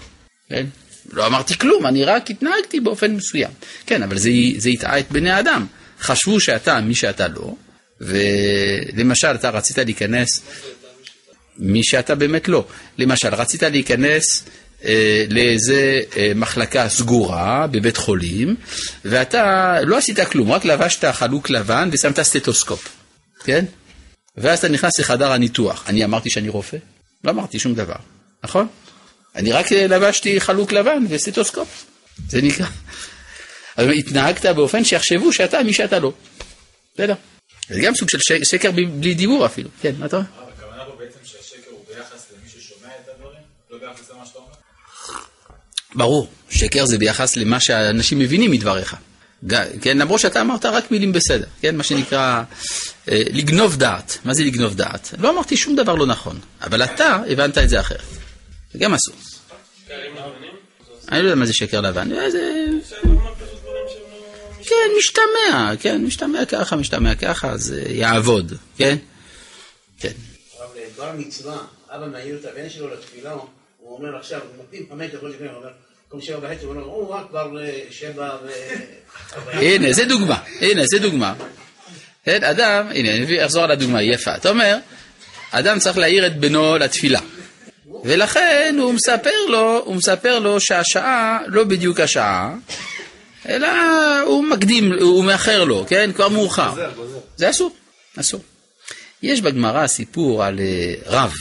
[0.49, 0.67] כן?
[1.13, 3.51] לא אמרתי כלום, אני רק התנהגתי באופן מסוים.
[3.87, 5.67] כן, אבל זה, זה הטעה את בני האדם.
[6.01, 7.55] חשבו שאתה מי שאתה לא,
[8.01, 10.43] ולמשל, אתה רצית להיכנס,
[11.59, 12.67] מי שאתה באמת לא.
[12.99, 14.45] למשל, רצית להיכנס
[15.31, 18.57] לאיזה אה, מחלקה סגורה בבית חולים,
[19.05, 22.89] ואתה לא עשית כלום, רק לבשת חלוק לבן ושמת סטטוסקופ,
[23.45, 23.65] כן?
[24.37, 25.85] ואז אתה נכנס לחדר הניתוח.
[25.89, 26.77] אני אמרתי שאני רופא?
[27.25, 27.97] לא אמרתי שום דבר,
[28.45, 28.67] נכון?
[29.37, 31.85] אני רק לבשתי חלוק לבן וסטטוסקופ,
[32.29, 32.67] זה נקרא.
[33.79, 36.13] אבל התנהגת באופן שיחשבו שאתה מי שאתה לא.
[36.95, 37.15] בסדר.
[37.69, 39.69] זה גם סוג של שקר בלי דיבור אפילו.
[39.83, 40.42] כן, מה אתה אומר?
[45.95, 48.97] ברור, שקר זה ביחס למה שאנשים מבינים מדבריך.
[49.81, 52.43] כן, למרות שאתה אמרת רק מילים בסדר, כן, מה שנקרא
[53.09, 54.19] אה, לגנוב דעת.
[54.25, 55.15] מה זה לגנוב דעת?
[55.19, 58.01] לא אמרתי שום דבר לא נכון, אבל אתה הבנת את זה אחרת.
[58.73, 59.15] זה גם אסור.
[61.09, 62.67] אני לא יודע מה זה שקר לבן, אה, זה...
[64.65, 68.97] כן, משתמע, כן, משתמע ככה, משתמע ככה, זה יעבוד, כן?
[69.99, 70.13] כן.
[70.59, 71.59] אבל דבר מצווה,
[71.91, 73.35] אבא מעיר את הבן שלו לתפילה,
[73.93, 75.69] הוא אומר עכשיו, נותנים חמש דקות לפני, הוא אומר,
[76.05, 78.51] במקום שבע וחצי, הוא אומר, הוא רק כבר אה, שבע ו...
[79.53, 81.35] הנה, זה דוגמה, הנה, זה דוגמה.
[82.25, 84.35] כן, אדם, הנה, אני אחזור על הדוגמה, יפה.
[84.37, 84.79] אתה אומר,
[85.51, 87.21] אדם צריך להעיר את בנו לתפילה.
[88.05, 92.55] ולכן הוא מספר לו, הוא מספר לו שהשעה לא בדיוק השעה,
[93.49, 93.69] אלא
[94.27, 96.11] הוא מקדים, הוא מאחר לו, כן?
[96.15, 96.71] כבר מאוחר.
[97.37, 97.77] זה אסור,
[98.21, 98.43] אסור.
[99.23, 101.33] יש בגמרא סיפור על אה, רב.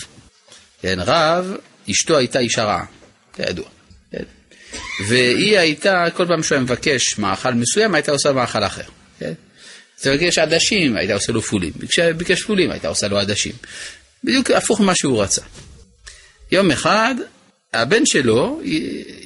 [0.82, 1.56] כן, רב,
[1.90, 2.86] אשתו הייתה אישה רעה,
[3.34, 3.66] כידוע.
[4.12, 4.24] כן?
[5.08, 8.84] והיא הייתה, כל פעם שהוא היה מבקש מאכל מסוים, הייתה עושה מאכל אחר.
[9.20, 9.34] כן?
[10.06, 11.74] ביקש עדשים, הייתה עושה לו פולים.
[12.18, 13.54] ביקש פולים, הייתה עושה לו עדשים.
[14.24, 15.42] בדיוק הפוך ממה שהוא רצה.
[16.52, 17.16] יום אחד
[17.74, 18.62] הבן שלו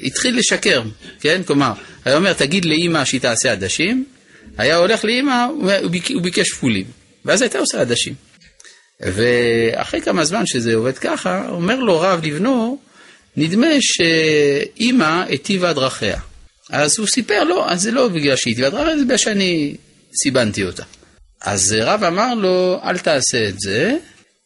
[0.04, 0.84] התחיל לשקר,
[1.20, 1.42] כן?
[1.44, 1.74] כלומר,
[2.06, 4.06] היה אומר, תגיד לאימא שהיא תעשה עדשים,
[4.58, 5.46] היה הולך לאימא,
[6.14, 6.86] הוא ביקש פולים,
[7.26, 8.14] ואז הייתה עושה עדשים.
[9.00, 12.80] ואחרי כמה זמן שזה עובד ככה, אומר לו רב לבנו,
[13.38, 16.20] נדמה שאימא היטיבה דרכיה.
[16.70, 19.76] אז הוא סיפר לא, אז זה לא בגלל שהיא היטיבה דרכיה, זה בגלל שאני
[20.24, 20.84] סיבנתי אותה.
[21.42, 23.98] אז רב אמר לו, אל תעשה את זה,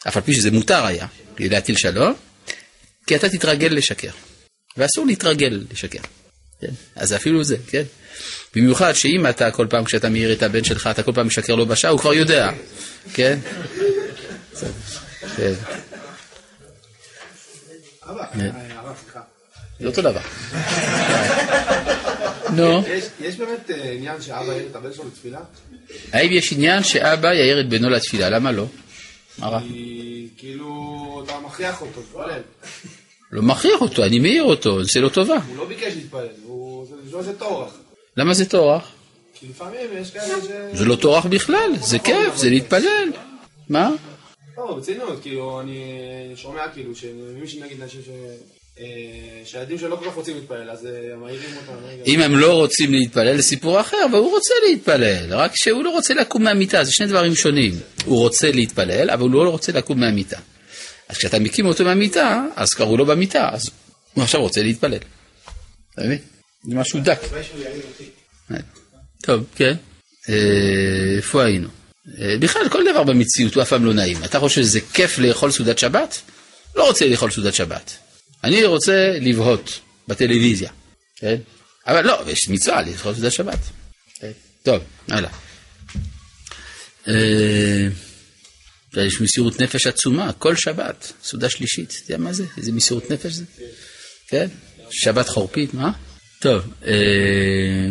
[0.07, 1.07] אף על פי שזה מותר היה,
[1.39, 2.13] להטיל שלום,
[3.07, 4.11] כי אתה תתרגל לשקר.
[4.77, 5.99] ואסור להתרגל לשקר.
[6.61, 6.71] כן?
[6.95, 7.83] אז אפילו זה, כן?
[8.55, 11.65] במיוחד שאם אתה כל פעם כשאתה מעיר את הבן שלך, אתה כל פעם משקר לו
[11.65, 12.49] בשעה, הוא כבר יודע,
[13.13, 13.39] כן?
[18.09, 18.51] אבא, כן.
[19.79, 20.19] זה אותו דבר.
[22.55, 22.81] נו,
[23.21, 25.39] יש- באמת אה, עניין שאבא העיר את הבן שלו לתפילה?
[26.13, 28.29] האם יש עניין שאבא יעיר את בנו לתפילה?
[28.29, 28.65] למה לא?
[29.37, 29.59] מה רע?
[29.61, 32.41] כי כאילו אתה מכריח אותו, להתפלל.
[33.31, 35.35] לא מכריח אותו, אני מעיר אותו, זה לא טובה.
[35.47, 36.27] הוא לא ביקש להתפלל,
[37.11, 37.71] לא זה טורח.
[38.17, 38.91] למה זה טורח?
[39.33, 40.77] כי לפעמים יש כאלה ש...
[40.77, 43.11] זה לא טורח בכלל, זה כיף, זה להתפלל.
[43.69, 43.89] מה?
[44.59, 45.83] לא, ברצינות, כאילו, אני
[46.35, 48.09] שומע כאילו, שמי שנגיד אנשים ש...
[48.79, 51.85] אה, שהילדים שלו לא כל כך רוצים להתפלל, אז אה, מעירים אותם.
[51.85, 52.03] רגע.
[52.05, 56.13] אם הם לא רוצים להתפלל, זה סיפור אחר, והוא רוצה להתפלל, רק שהוא לא רוצה
[56.13, 57.73] לקום מהמיטה, זה שני דברים שונים.
[58.05, 60.39] הוא רוצה להתפלל, אבל הוא לא רוצה לקום מהמיטה.
[61.09, 63.69] אז כשאתה מקים אותו מהמיטה, אז קראו לו במיטה, אז
[64.13, 64.97] הוא עכשיו רוצה להתפלל.
[65.93, 66.19] אתה מבין?
[66.63, 67.19] זה משהו דק.
[69.23, 69.73] טוב, כן.
[70.29, 71.78] אה, איפה היינו?
[72.21, 74.23] אה, בכלל, כל דבר במציאות הוא אף פעם לא נעים.
[74.23, 76.21] אתה חושב שזה כיף לאכול סעודת שבת?
[76.75, 77.97] לא רוצה לאכול סעודת שבת.
[78.43, 80.71] אני רוצה לבהות בטלוויזיה,
[81.15, 81.35] כן?
[81.87, 83.59] אבל לא, יש מצווה לאכול סעודת שבת.
[84.19, 84.31] כן.
[84.63, 85.29] טוב, הלאה.
[87.07, 87.87] אה,
[88.97, 92.43] יש מסירות נפש עצומה, כל שבת, סעודה שלישית, אתה יודע מה זה?
[92.57, 93.43] איזה מסירות נפש זה?
[94.27, 94.47] כן?
[94.91, 95.91] שבת חורפית, מה?
[96.41, 97.87] טוב, אה,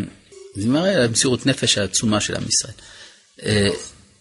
[0.57, 2.75] זה מראה על המסירות נפש העצומה של עם ישראל.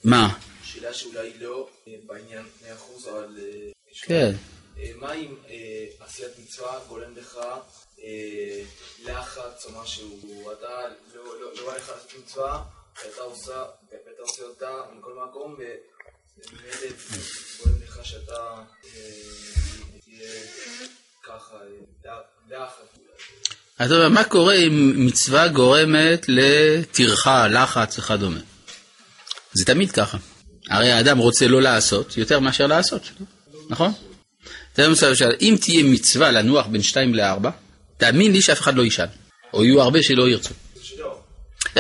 [0.04, 0.38] מה?
[0.64, 2.46] שאלה שאולי לא אה, בעניין
[3.06, 3.38] 100% אבל...
[3.40, 3.70] אה,
[4.02, 4.32] כן.
[4.78, 5.36] אה, מה אם
[6.00, 7.38] עשיית מצווה גורם לך
[9.06, 10.68] לחץ או משהו, אתה
[11.16, 12.64] לא לא- לא בא לך לעשות מצווה,
[13.06, 15.56] ואתה עושה, ואתה עושה אותה מכל מקום,
[16.38, 16.96] וממילא
[17.64, 18.64] גורם לך שאתה
[20.04, 20.32] תהיה
[21.24, 21.58] ככה,
[22.50, 23.92] לחץ.
[23.92, 28.40] אומר, מה קורה אם מצווה גורמת לטרחה, לחץ וכדומה?
[29.58, 30.18] זה תמיד ככה.
[30.70, 33.10] הרי האדם רוצה לא לעשות יותר מאשר לעשות,
[33.70, 33.92] נכון?
[35.42, 37.50] אם תהיה מצווה לנוח בין 2 ל-4,
[37.98, 39.06] תאמין לי שאף אחד לא יישן,
[39.54, 40.54] או יהיו הרבה שלא ירצו.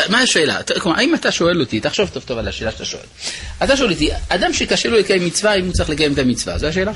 [0.10, 0.60] מה השאלה?
[0.82, 3.04] כלומר, האם אתה שואל אותי, תחשוב טוב טוב על השאלה שאתה שואל.
[3.63, 6.58] אתה שואל אותי, אדם שקשה לו לקיים מצווה, האם הוא צריך לקיים את המצווה?
[6.58, 6.92] זו השאלה?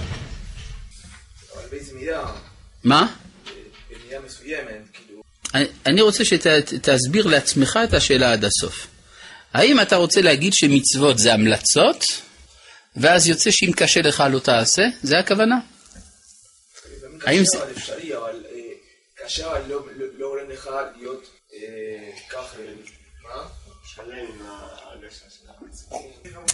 [2.83, 3.07] מה?
[4.93, 5.21] כאילו,
[5.85, 8.87] אני רוצה שתסביר לעצמך את השאלה עד הסוף.
[9.53, 12.03] האם אתה רוצה להגיד שמצוות זה המלצות,
[12.95, 14.83] ואז יוצא שאם קשה לך לא תעשה?
[15.03, 15.55] זה הכוונה?
[17.25, 18.59] האם זה- אפשרי, אבל אה,
[19.25, 21.59] קשה אבל לא- לא לא גורם לך להיות אה,
[22.29, 22.57] ככה,
[23.23, 23.47] מה?
[23.95, 25.97] שלם עם ההרגשה של המצווה.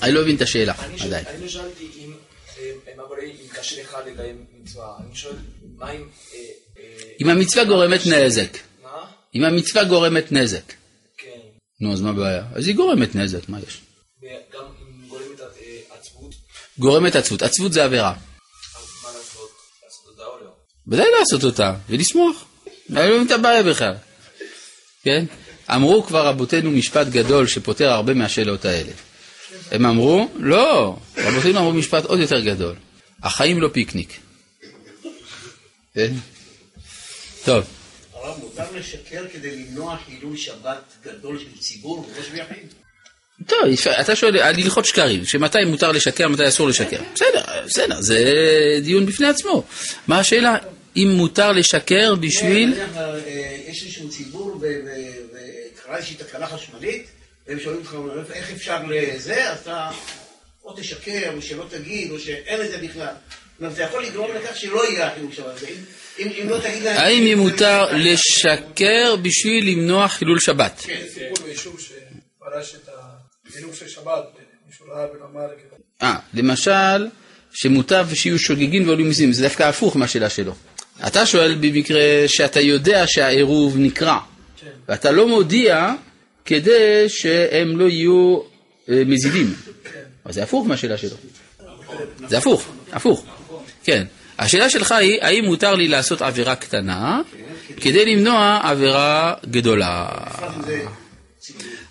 [0.01, 0.73] אני לא מבין את השאלה
[1.05, 1.25] עדיין.
[1.27, 2.13] אני לא שאלתי אם,
[2.59, 5.35] אה, מה קורה אם קשה לך לקיים מצווה, אני שואל
[5.77, 6.01] מה אם,
[6.33, 6.39] אה,
[6.79, 6.83] אה,
[7.21, 9.05] אם המצווה גורמת נזק, מה?
[9.35, 10.73] אם המצווה גורמת נזק,
[11.79, 12.43] נו אז מה הבעיה?
[12.55, 13.81] אז היא גורמת נזק, מה יש?
[14.21, 16.35] וגם אם גורמת אה, עצבות,
[16.79, 18.13] גורמת עצבות, עצבות זה עבירה.
[18.13, 19.49] מה לעשות?
[19.83, 20.51] לעשות אותה או לא?
[20.87, 22.45] ודאי לעשות אותה, ולשמוח.
[22.89, 23.93] לא את הבעיה בכלל.
[25.03, 25.25] כן?
[25.75, 28.91] אמרו כבר רבותינו משפט גדול שפותר הרבה מהשאלות האלה.
[29.71, 32.75] הם אמרו, לא, רבותינו אמרו משפט עוד יותר גדול.
[33.23, 34.19] החיים לא פיקניק.
[35.93, 36.13] כן?
[37.45, 37.65] טוב,
[38.27, 42.73] הרב, מותר לשקר כדי למנוע חילול שבת גדול של ציבור וראש ויחיד?
[43.47, 43.59] טוב,
[44.01, 47.01] אתה שואל על הלכות שקרים, שמתי מותר לשקר, מתי אסור לשקר.
[47.15, 48.19] בסדר, בסדר, זה
[48.83, 49.63] דיון בפני עצמו.
[50.07, 50.57] מה השאלה?
[50.95, 52.69] אם מותר לשקר בשביל...
[52.69, 53.19] נניח, אה,
[53.67, 57.07] יש איזשהו ציבור וקרה איזושהי תקלה חשמלית,
[57.47, 59.89] והם שואלים אותך, איך אפשר לזה, אתה
[60.63, 63.13] או תשקר, או שלא תגיד, או שאין את זה בכלל.
[63.59, 65.61] זה יכול לגרום לכך שלא יהיה החילול שבת.
[66.19, 66.97] אם- לא תגיד להם...
[66.97, 70.81] האם יהיה מותר לשקר בשביל למנוע חילול שבת?
[70.85, 71.01] כן.
[71.13, 72.89] סיפור ביישוב שפרש את
[73.49, 74.23] החינוך של שבת,
[74.67, 75.47] מישהו ראה ולמד.
[76.01, 77.07] אה, למשל,
[77.53, 80.53] שמוטב שיהיו שוגגין ועולים מיסים, זה דווקא הפוך מהשאלה שלו.
[81.07, 84.19] אתה שואל במקרה שאתה יודע שהעירוב נקרע,
[84.87, 85.93] ואתה לא מודיע
[86.45, 88.39] כדי שהם לא יהיו
[88.89, 89.53] אה, מזידים.
[90.25, 91.15] אז זה הפוך מהשאלה שלו.
[92.27, 93.25] זה הפוך, הפוך.
[93.87, 94.03] כן.
[94.39, 97.21] השאלה שלך היא, האם מותר לי לעשות עבירה קטנה
[97.81, 100.07] כדי למנוע עבירה גדולה?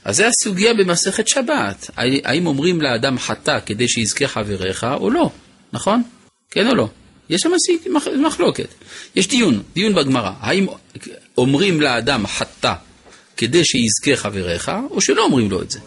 [0.05, 1.91] אז זה הסוגיה במסכת שבת.
[2.25, 5.31] האם אומרים לאדם חטא כדי שיזכה חבריך או לא,
[5.73, 6.03] נכון?
[6.51, 6.89] כן או לא?
[7.31, 7.51] יש שם
[8.23, 8.69] מחלוקת.
[9.17, 10.31] יש דיון, דיון בגמרא.
[10.41, 10.67] האם
[11.39, 12.73] אומרים לאדם חטא
[13.37, 15.79] כדי שיזכה חבריך, או שלא אומרים לו את זה?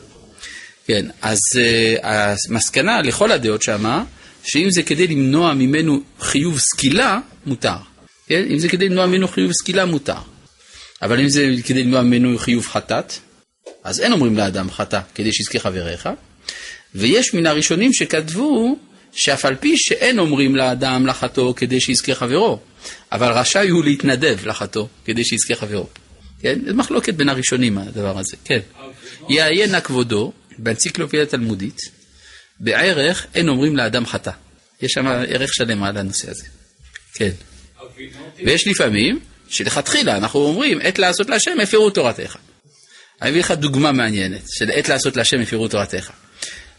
[0.86, 4.04] כן, אז uh, המסקנה לכל הדעות שמה,
[4.44, 7.76] שאם זה כדי למנוע ממנו חיוב סקילה, מותר.
[8.28, 8.44] כן?
[8.50, 10.18] אם זה כדי למנוע ממנו חיוב סקילה, מותר.
[11.02, 13.14] אבל אם זה כדי למנוע ממנו חיוב חטאת,
[13.84, 16.10] אז אין אומרים לאדם חטא כדי שיזכה חבריך,
[16.96, 18.80] ויש מן הראשונים שכתבו
[19.12, 22.60] שאף על פי שאין אומרים לאדם לחטוא כדי שיזכה חברו,
[23.12, 25.88] אבל רשאי הוא להתנדב לחטוא כדי שיזכה חברו.
[26.40, 26.60] כן?
[26.68, 28.60] זו מחלוקת בין הראשונים הדבר הזה, כן.
[29.30, 31.99] יעיין נא כבודו באנציקלופיה התלמודית,
[32.60, 34.32] בערך אין אומרים לאדם חטא.
[34.82, 36.46] יש שם ערך שלם על הנושא הזה.
[37.14, 37.32] כן.
[38.46, 39.20] ויש לפעמים
[39.50, 42.36] שלכתחילה אנחנו אומרים עת לעשות להשם הפרו תורתך.
[43.22, 46.12] אני אביא לך דוגמה מעניינת של עת לעשות להשם הפרו תורתך.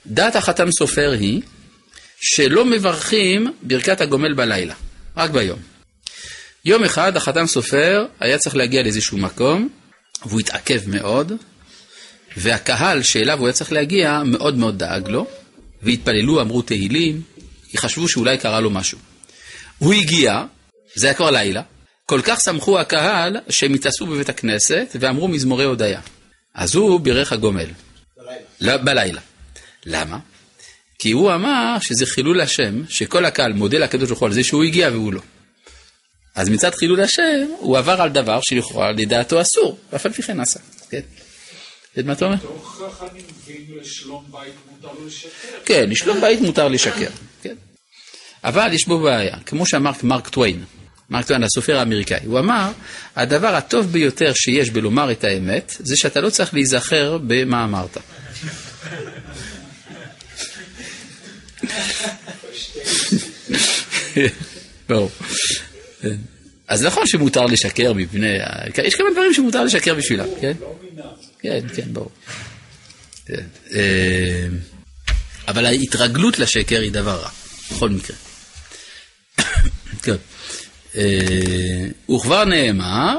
[0.06, 1.42] דעת החתם סופר היא
[2.20, 4.74] שלא מברכים ברכת הגומל בלילה,
[5.16, 5.58] רק ביום.
[6.64, 9.68] יום אחד החתם סופר היה צריך להגיע לאיזשהו מקום
[10.26, 11.32] והוא התעכב מאוד
[12.36, 15.26] והקהל שאליו הוא היה צריך להגיע מאוד מאוד דאג לו
[15.82, 17.22] והתפללו, אמרו תהילים,
[17.70, 18.98] כי חשבו שאולי קרה לו משהו.
[19.78, 20.44] הוא הגיע,
[20.94, 21.62] זה היה כבר לילה,
[22.06, 26.00] כל כך שמחו הקהל שהם התעשו בבית הכנסת ואמרו מזמורי הודיה.
[26.54, 27.66] אז הוא בירך הגומל.
[28.60, 28.78] בלילה.
[28.78, 29.20] בלילה.
[29.86, 30.18] למה?
[30.98, 34.64] כי הוא אמר שזה חילול השם, שכל הקהל מודה לקדוש ברוך הוא על זה שהוא
[34.64, 35.20] הגיע והוא לא.
[36.34, 40.40] אז מצד חילול השם, הוא עבר על דבר שלכאורה לדעתו אסור, ואף על פי כן
[40.40, 40.60] עשה.
[40.90, 41.00] כן?
[41.96, 42.36] מה אתה אומר?
[42.36, 45.28] תוך חכמים ואם לשלום בית מותר לשקר.
[45.64, 47.10] כן, לשלום בית מותר לשקר,
[47.42, 47.54] כן.
[48.44, 50.64] אבל יש בו בעיה, כמו שאמר מרק טוויין,
[51.10, 52.72] מרק טוויין, הסופר האמריקאי, הוא אמר,
[53.16, 57.98] הדבר הטוב ביותר שיש בלומר את האמת, זה שאתה לא צריך להיזכר במה אמרת.
[64.88, 65.10] ברור.
[66.68, 68.36] אז נכון שמותר לשקר מפני,
[68.84, 70.52] יש כמה דברים שמותר לשקר בשבילם, כן?
[71.42, 72.10] כן, כן, ברור.
[73.26, 73.44] כן.
[73.72, 74.46] אה,
[75.48, 77.30] אבל ההתרגלות לשקר היא דבר רע,
[77.70, 78.16] בכל מקרה.
[80.04, 80.16] כן.
[80.96, 83.18] אה, וכבר נאמר,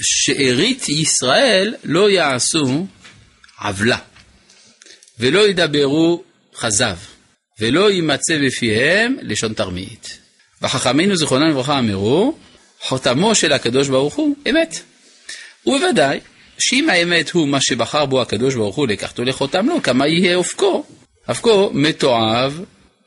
[0.00, 2.86] שארית ישראל לא יעשו
[3.60, 3.98] עוולה,
[5.18, 6.24] ולא ידברו
[6.60, 6.96] כזב,
[7.60, 10.18] ולא יימצא בפיהם לשון תרמית.
[10.62, 12.38] וחכמינו זיכרונם לברכה אמרו,
[12.80, 14.80] חותמו של הקדוש ברוך הוא אמת.
[15.66, 16.20] ובוודאי,
[16.58, 20.84] שאם האמת הוא מה שבחר בו הקדוש ברוך הוא לקחתו לחותם לו, כמה יהיה אופקו?
[21.28, 22.60] אופקו מתועב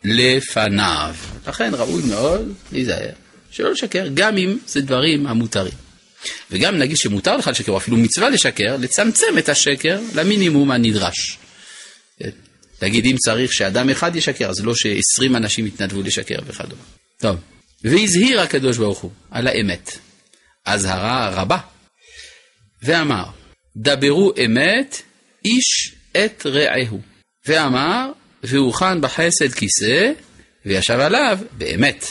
[0.03, 1.15] לפניו.
[1.47, 3.11] לכן ראוי מאוד להיזהר,
[3.51, 5.73] שלא לשקר, גם אם זה דברים המותרים.
[6.51, 11.37] וגם נגיד שמותר לך לשקר, או אפילו מצווה לשקר, לצמצם את השקר למינימום הנדרש.
[12.81, 16.81] להגיד, אם צריך שאדם אחד ישקר, אז לא שעשרים אנשים יתנדבו לשקר וכדומה.
[17.17, 17.35] טוב,
[17.83, 19.97] והזהיר הקדוש ברוך הוא על האמת,
[20.65, 21.57] אזהרה רבה,
[22.83, 23.25] ואמר,
[23.77, 25.01] דברו אמת
[25.45, 27.01] איש את רעהו,
[27.47, 28.11] ואמר,
[28.43, 30.11] והוכן בחסד כיסא,
[30.65, 32.05] וישב עליו באמת.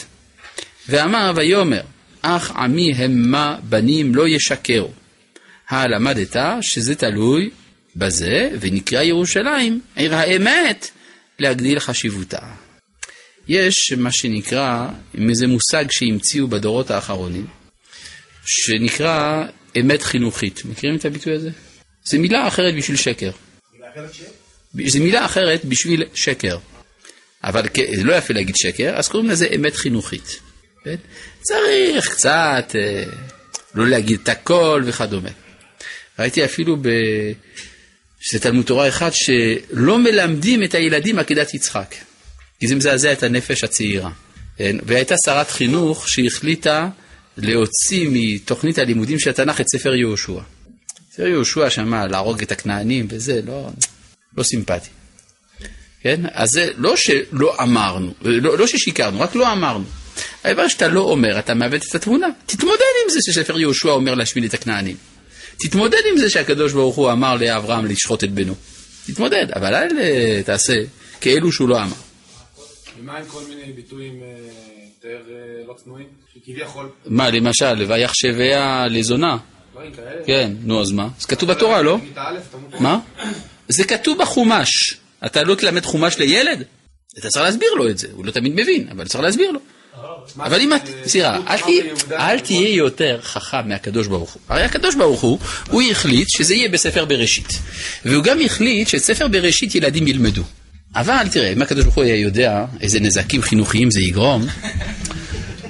[0.89, 1.81] ואמר ויאמר,
[2.21, 4.91] אך עמי המה בנים לא ישקרו.
[5.69, 7.49] הלמדת שזה תלוי
[7.95, 10.89] בזה, ונקרא ירושלים, עיר האמת,
[11.39, 12.39] להגדיל חשיבותה.
[13.47, 14.87] יש מה שנקרא,
[15.29, 17.47] איזה מושג שהמציאו בדורות האחרונים,
[18.45, 19.43] שנקרא
[19.79, 20.61] אמת חינוכית.
[20.65, 21.49] מכירים את הביטוי הזה?
[22.03, 23.31] זו מילה אחרת בשביל שקר.
[24.85, 26.57] זו מילה אחרת בשביל שקר.
[27.43, 27.63] אבל
[27.95, 30.39] זה לא יפה להגיד שקר, אז קוראים לזה אמת חינוכית.
[30.83, 30.95] כן?
[31.41, 33.03] צריך קצת אה,
[33.75, 35.29] לא להגיד את הכל וכדומה.
[36.19, 36.89] ראיתי אפילו ב...
[38.19, 41.95] שזה תלמוד תורה אחד שלא מלמדים את הילדים עקדת יצחק.
[42.59, 44.11] כי זה מזעזע את הנפש הצעירה.
[44.57, 44.77] כן?
[44.83, 46.89] והייתה שרת חינוך שהחליטה
[47.41, 50.39] להוציא מתוכנית הלימודים של התנ"ך את ספר יהושע.
[51.11, 53.69] ספר יהושע שמה להרוג את הכנענים וזה, לא,
[54.37, 54.89] לא סימפטי.
[56.01, 56.21] כן?
[56.31, 59.85] אז זה לא שלא אמרנו, לא, לא ששיקרנו, רק לא אמרנו.
[60.43, 62.27] העבר שאתה לא אומר, אתה מעוות את התמונה.
[62.45, 64.95] תתמודד עם זה שספר יהושע אומר להשמיד את הכנענים.
[65.59, 68.55] תתמודד עם זה שהקדוש ברוך הוא אמר לאברהם לשחוט את בנו.
[69.05, 70.73] תתמודד, אבל אל אה, תעשה
[71.21, 71.95] כאילו שהוא לא אמר.
[72.99, 74.68] ומה עם כל מיני ביטויים אה,
[75.03, 76.07] יותר אה, לא צנועים?
[76.35, 79.37] שכביכול, מה, למשל, ויחשביה לזונה?
[79.71, 80.25] דברים כאלה.
[80.25, 81.07] כן, נו אז מה?
[81.19, 81.97] זה כתוב בתורה, לא?
[82.79, 82.99] מה?
[83.67, 84.93] זה כתוב בחומש.
[85.25, 86.63] אתה לא תלמד חומש לילד?
[87.19, 89.59] אתה צריך להסביר לו את זה, הוא לא תמיד מבין, אבל צריך להסביר לו.
[90.37, 91.37] אבל אם את, סליחה,
[92.11, 94.41] אל תהיה- יותר חכם מהקדוש ברוך הוא.
[94.49, 97.47] הרי הקדוש ברוך הוא, הוא החליט שזה יהיה בספר בראשית.
[98.05, 100.43] והוא גם החליט שאת ספר בראשית ילדים ילמדו.
[100.95, 104.45] אבל תראה, אם הקדוש ברוך הוא היה יודע איזה נזקים חינוכיים זה יגרום,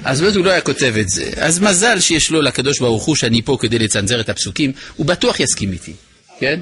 [0.04, 1.30] אז באמת הוא לא היה כותב את זה.
[1.36, 5.40] אז מזל שיש לו לקדוש ברוך הוא שאני פה כדי לצנזר את הפסוקים, הוא בטוח
[5.40, 5.92] יסכים איתי,
[6.38, 6.60] כן?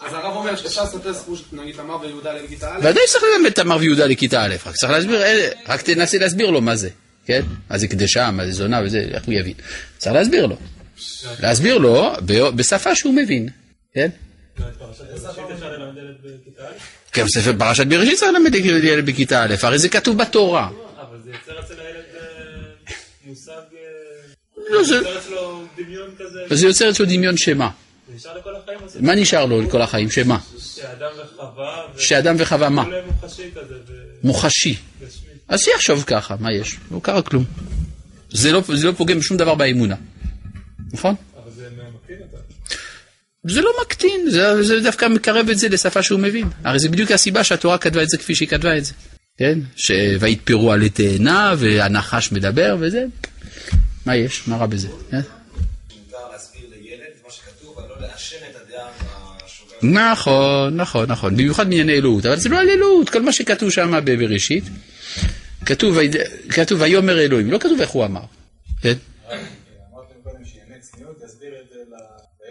[0.00, 3.76] אז הרב אומר שאפשר לספר סיפור שנגיד תמר ויהודה לכיתה א', ודאי שצריך ללמד תמר
[3.80, 6.88] ויהודה לכיתה א', רק צריך להסביר, אה, רק תנסה להסביר לו מה זה,
[7.26, 7.42] כן?
[7.70, 9.52] מה זה קדשה, מה זה זונה וזה, איך הוא יבין.
[9.98, 10.56] צריך להסביר לו.
[11.40, 13.48] להסביר לו ב- בשפה שהוא מבין,
[13.94, 14.08] כן?
[17.10, 17.14] א'?
[17.14, 20.68] כן, ספר פרשת בראשית צריך ללמד ילד בכיתה א', הרי זה כתוב בתורה.
[21.00, 22.92] אבל זה יוצר אצל הילד אה,
[23.26, 23.50] מושג...
[23.52, 24.96] אה, לא, זה-
[26.66, 27.70] יוצר אצלו דמיון שמה.
[29.00, 30.10] מה נשאר לו לכל החיים?
[30.10, 30.38] שמה?
[31.98, 32.84] שאדם וחווה, מה?
[34.22, 34.76] מוחשי.
[35.48, 36.76] אז שיחשוב ככה, מה יש?
[36.90, 37.44] לא קרה כלום.
[38.30, 39.94] זה לא, לא פוגם בשום דבר באמונה.
[40.92, 41.14] נכון?
[41.42, 42.36] אבל זה מקטין אותה.
[43.46, 46.48] זה לא מקטין, זה, זה דווקא מקרב את זה לשפה שהוא מבין.
[46.64, 48.92] הרי זה בדיוק הסיבה שהתורה כתבה את זה כפי שהיא כתבה את זה.
[49.38, 49.58] כן?
[49.76, 53.04] שויתפרו עלי תאנה והנחש מדבר וזה.
[54.06, 54.48] מה יש?
[54.48, 54.88] מה רע בזה?
[55.10, 55.20] כן?
[59.82, 61.36] נכון, נכון, נכון.
[61.36, 62.26] במיוחד בענייני אלוהות.
[62.26, 64.64] אבל זה לא על אלוהות, כל מה שכתוב שם בבראשית,
[65.66, 65.96] כתוב
[66.80, 68.20] ויאמר אלוהים, לא כתוב איך הוא אמר.
[68.82, 68.92] כן?
[69.28, 71.94] אמרתם קודם שאמת צניעות, תסביר את זה ל-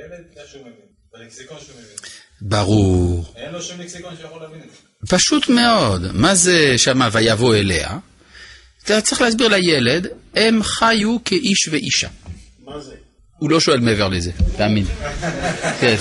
[0.01, 0.73] לילד איך שהוא מבין,
[1.19, 1.97] בלקסיקון שהוא מבין.
[2.41, 3.33] ברור.
[3.35, 5.15] אין לו שום לקסיקון שיכול להבין את זה.
[5.17, 6.01] פשוט מאוד.
[6.13, 7.97] מה זה שמה ויבוא אליה?
[8.83, 12.07] אתה צריך להסביר לילד, הם חיו כאיש ואישה.
[12.65, 12.95] מה זה?
[13.37, 14.85] הוא לא שואל מעבר לזה, תאמין.
[15.79, 15.95] כן.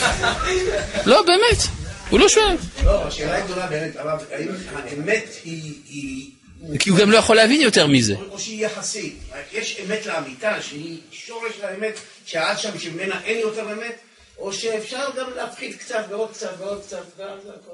[1.07, 1.63] לא, באמת,
[2.11, 2.57] הוא לא שואל.
[2.85, 5.25] לא, השאלה היא גדולה באמת, הרב, האם האמת.
[5.45, 6.31] היא...
[6.79, 8.15] כי הוא גם לא יכול להבין יותר מזה.
[8.31, 9.19] או שהיא יחסית.
[9.53, 11.95] יש אמת לאמיתה, שהיא שורש לאמת,
[12.27, 13.99] שעד שם שממנה אין יותר אמת,
[14.39, 17.73] או שאפשר גם להפחית קצת ועוד קצת ועוד קצת, ואז הכל...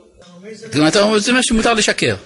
[0.54, 2.16] זאת אומרת, אתה אומר, זה מה שמותר לשקר.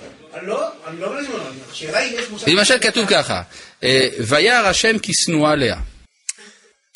[0.42, 1.30] לא, אני לא מבין,
[1.72, 2.50] השאלה היא, יש מושג...
[2.50, 3.42] למשל כתוב ככה,
[3.84, 5.80] אה, וירא השם כי שנואה לאה.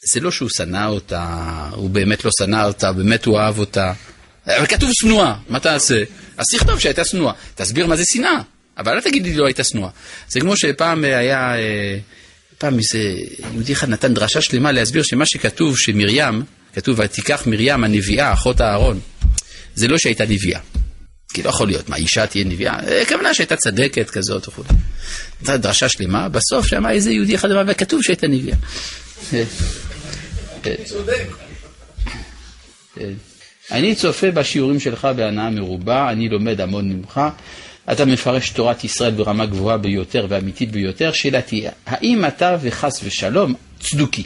[0.05, 1.25] זה לא שהוא שנא אותה,
[1.73, 3.93] הוא באמת לא שנא אותה, באמת הוא אהב אותה.
[4.47, 6.03] אבל כתוב שנואה, מה תעשה?
[6.37, 7.33] אז תכתוב שהייתה שנואה.
[7.55, 8.41] תסביר מה זה שנאה,
[8.79, 9.91] אבל אל תגיד לי לא הייתה שנואה.
[10.29, 11.99] זה כמו שפעם היה, אה,
[12.59, 13.15] פעם איזה
[13.53, 16.43] יהודי אחד נתן דרשה שלמה להסביר שמה שכתוב שמרים,
[16.75, 19.01] כתוב ותיקח מרים הנביאה, אחות אהרון,
[19.75, 20.61] זה לא שהייתה נביאה.
[21.35, 22.81] כי לא יכול להיות, מה, אישה תהיה נביאה?
[22.89, 24.63] אה, הכוונה שהייתה צדקת כזאת וכו'.
[25.43, 28.57] נתן דרשה שלמה, בסוף שם איזה יהודי אחד אמר, וכתוב שהייתה נביאה.
[29.35, 29.45] אה,
[33.01, 33.11] אה.
[33.71, 37.21] אני צופה בשיעורים שלך בהנאה מרובה, אני לומד המון ממך.
[37.93, 41.13] אתה מפרש תורת ישראל ברמה גבוהה ביותר ואמיתית ביותר.
[41.13, 44.23] שאלתי, האם אתה וחס ושלום צדוקי?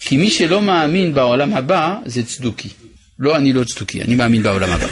[0.00, 2.68] כי מי שלא מאמין בעולם הבא זה צדוקי.
[3.18, 4.86] לא, אני לא צדוקי, אני מאמין בעולם הבא.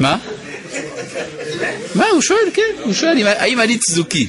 [0.00, 0.16] מה?
[1.94, 4.28] מה, הוא שואל, כן, הוא שואל, האם אני צדוקי?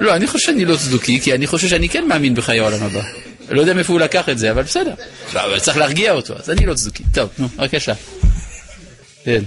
[0.00, 3.02] לא, אני חושב שאני לא צדוקי, כי אני חושב שאני כן מאמין בחיי העולם הבא.
[3.50, 4.94] לא יודע מאיפה הוא לקח את זה, אבל בסדר.
[5.32, 7.02] אבל צריך להרגיע אותו, אז אני לא צדוקי.
[7.14, 7.92] טוב, נו, בבקשה.
[9.24, 9.42] כן.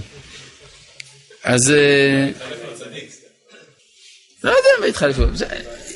[1.44, 1.70] אז...
[1.70, 2.28] אה,
[4.44, 5.16] לא יודע מה התחלף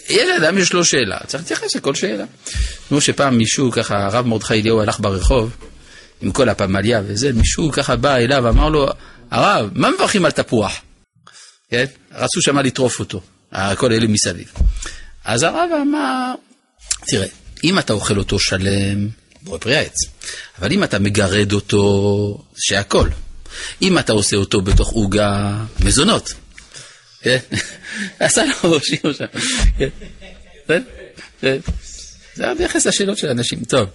[0.09, 2.24] יש אדם יש לו שאלה, צריך להתייחס לכל שאלה.
[2.88, 5.56] כמו שפעם מישהו ככה, הרב מרדכי אליהו הלך ברחוב,
[6.20, 8.88] עם כל הפמליה וזה, מישהו ככה בא אליו ואמר לו,
[9.30, 10.80] הרב, מה מברכים על תפוח?
[11.70, 11.84] כן?
[12.12, 13.20] רצו שמה לטרוף אותו,
[13.76, 14.52] כל אלה מסביב.
[15.24, 16.34] אז הרב אמר,
[17.06, 17.26] תראה,
[17.64, 19.09] אם אתה אוכל אותו שלם,
[19.42, 19.96] בורא פרי העץ,
[20.59, 23.09] אבל אם אתה מגרד אותו, שהכל.
[23.82, 26.32] אם אתה עושה אותו בתוך עוגה, מזונות.
[27.22, 27.38] כן?
[28.18, 28.80] עשה לו
[29.14, 29.24] שם.
[29.78, 29.88] כן?
[30.66, 30.82] כן?
[31.40, 31.58] כן.
[32.34, 33.64] זה עוד יחס לשאלות של אנשים.
[33.64, 33.88] טוב.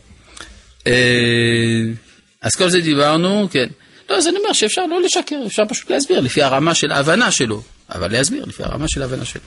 [0.87, 0.93] אה,
[2.41, 3.67] אז כל זה דיברנו, כן.
[4.09, 7.61] לא, אז אני אומר שאפשר לא לשקר, אפשר פשוט להסביר לפי הרמה של ההבנה שלו,
[7.89, 9.41] אבל להסביר לפי הרמה של ההבנה שלו.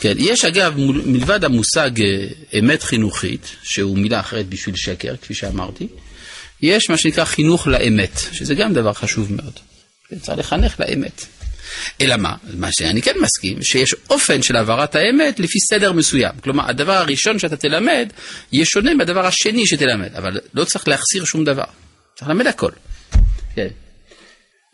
[0.00, 0.74] כן, יש אגב,
[1.06, 5.88] מלבד המושג אה, אמת חינוכית, שהוא מילה אחרת בשביל שקר, כפי שאמרתי,
[6.62, 9.58] יש מה שנקרא חינוך לאמת, שזה גם דבר חשוב מאוד.
[10.08, 11.26] כן, צריך לחנך לאמת.
[12.00, 12.34] אלא מה?
[12.54, 16.32] מה שאני כן מסכים, שיש אופן של העברת האמת לפי סדר מסוים.
[16.42, 18.08] כלומר, הדבר הראשון שאתה תלמד,
[18.52, 21.64] יהיה שונה מהדבר השני שתלמד, אבל לא צריך להחסיר שום דבר.
[22.14, 22.70] צריך ללמד הכל.
[23.54, 23.68] כן.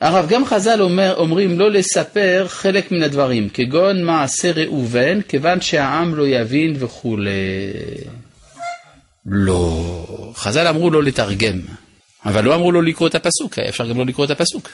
[0.01, 6.15] הרב, גם חז"ל אומר, אומרים לא לספר חלק מן הדברים, כגון מעשה ראובן, כיוון שהעם
[6.15, 7.31] לא יבין וכולי.
[9.27, 10.33] לא.
[10.35, 11.61] חז"ל אמרו לא לתרגם,
[12.25, 14.71] אבל לא אמרו לא לקרוא את הפסוק, אפשר גם לא לקרוא את הפסוק.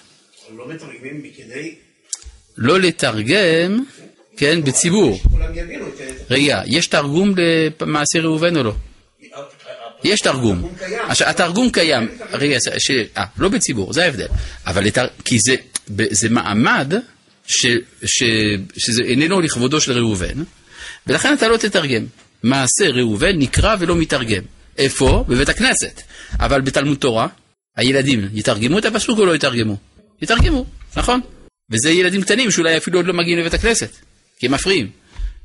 [0.56, 1.74] לא מתרגמים כדי
[2.56, 3.84] לא לתרגם,
[4.36, 5.20] כן, בציבור.
[6.30, 7.34] רגע, יש תרגום
[7.80, 8.72] למעשה ראובן או לא?
[10.04, 10.74] יש תרגום.
[11.08, 12.90] עכשיו, התרגום קיים, רגע, ש...
[13.16, 14.26] אה, לא בציבור, זה ההבדל.
[14.66, 15.06] אבל לתר...
[15.24, 15.54] כי זה,
[16.10, 16.94] זה מעמד
[17.46, 17.66] ש...
[18.04, 18.22] ש...
[18.76, 20.42] שזה איננו לכבודו של ראובן,
[21.06, 22.06] ולכן אתה לא תתרגם.
[22.42, 24.42] מעשה ראובן נקרא ולא מתרגם.
[24.78, 25.24] איפה?
[25.28, 26.02] בבית הכנסת.
[26.40, 27.26] אבל בתלמוד תורה,
[27.76, 29.76] הילדים יתרגמו את הפסוק או לא יתרגמו?
[30.22, 31.20] יתרגמו, נכון.
[31.70, 33.90] וזה ילדים קטנים שאולי אפילו עוד לא מגיעים לבית הכנסת,
[34.38, 34.90] כי הם מפריעים.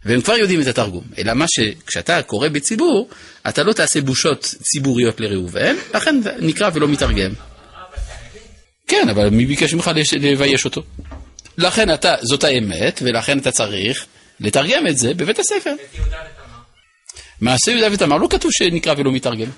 [0.05, 1.03] והם כבר יודעים את התרגום.
[1.17, 3.09] אלא מה שכשאתה קורא בציבור,
[3.49, 7.31] אתה לא תעשה בושות ציבוריות לראובן, לכן זה נקרא ולא מתרגם.
[8.87, 10.81] כן, אבל מי ביקש ממך לבייש אותו?
[11.57, 14.05] לכן אתה, זאת האמת, ולכן אתה צריך
[14.39, 15.73] לתרגם את זה בבית הספר.
[17.41, 19.49] מעשה יהודה ותמר לא כתוב שנקרא ולא מתרגם.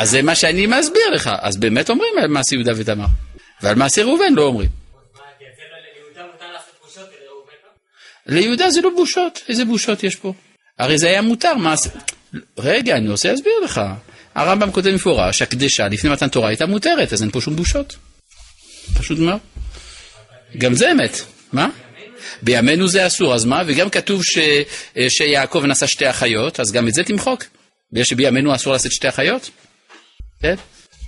[0.00, 1.30] אז זה מה שאני מסביר לך.
[1.40, 3.06] אז באמת אומרים על מעשה יהודה ותמר.
[3.62, 4.68] ועל מעשה ראובן לא אומרים.
[8.26, 10.32] ליהודה זה לא בושות, איזה בושות יש פה?
[10.78, 11.52] הרי זה היה מותר.
[12.58, 13.80] רגע, אני רוצה להסביר לך.
[14.34, 17.96] הרמב"ם כותב מפורש שהקדשה לפני מתן תורה הייתה מותרת, אז אין פה שום בושות.
[18.98, 19.38] פשוט מאוד.
[20.58, 21.20] גם זה אמת.
[21.52, 21.68] מה?
[22.42, 23.62] בימינו זה אסור, אז מה?
[23.66, 24.38] וגם כתוב ש...
[25.08, 27.44] שיעקב נשא שתי אחיות, אז גם את זה תמחוק.
[27.92, 29.50] בגלל שבימינו אסור לשאת שתי אחיות?
[30.42, 30.54] כן?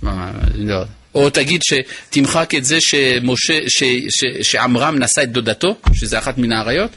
[0.01, 0.83] מה, לא.
[1.15, 3.83] או תגיד שתמחק את זה שמשה, ש...
[4.09, 4.23] ש...
[4.41, 6.91] שעמרם נשא את דודתו, שזה אחת מן האריות?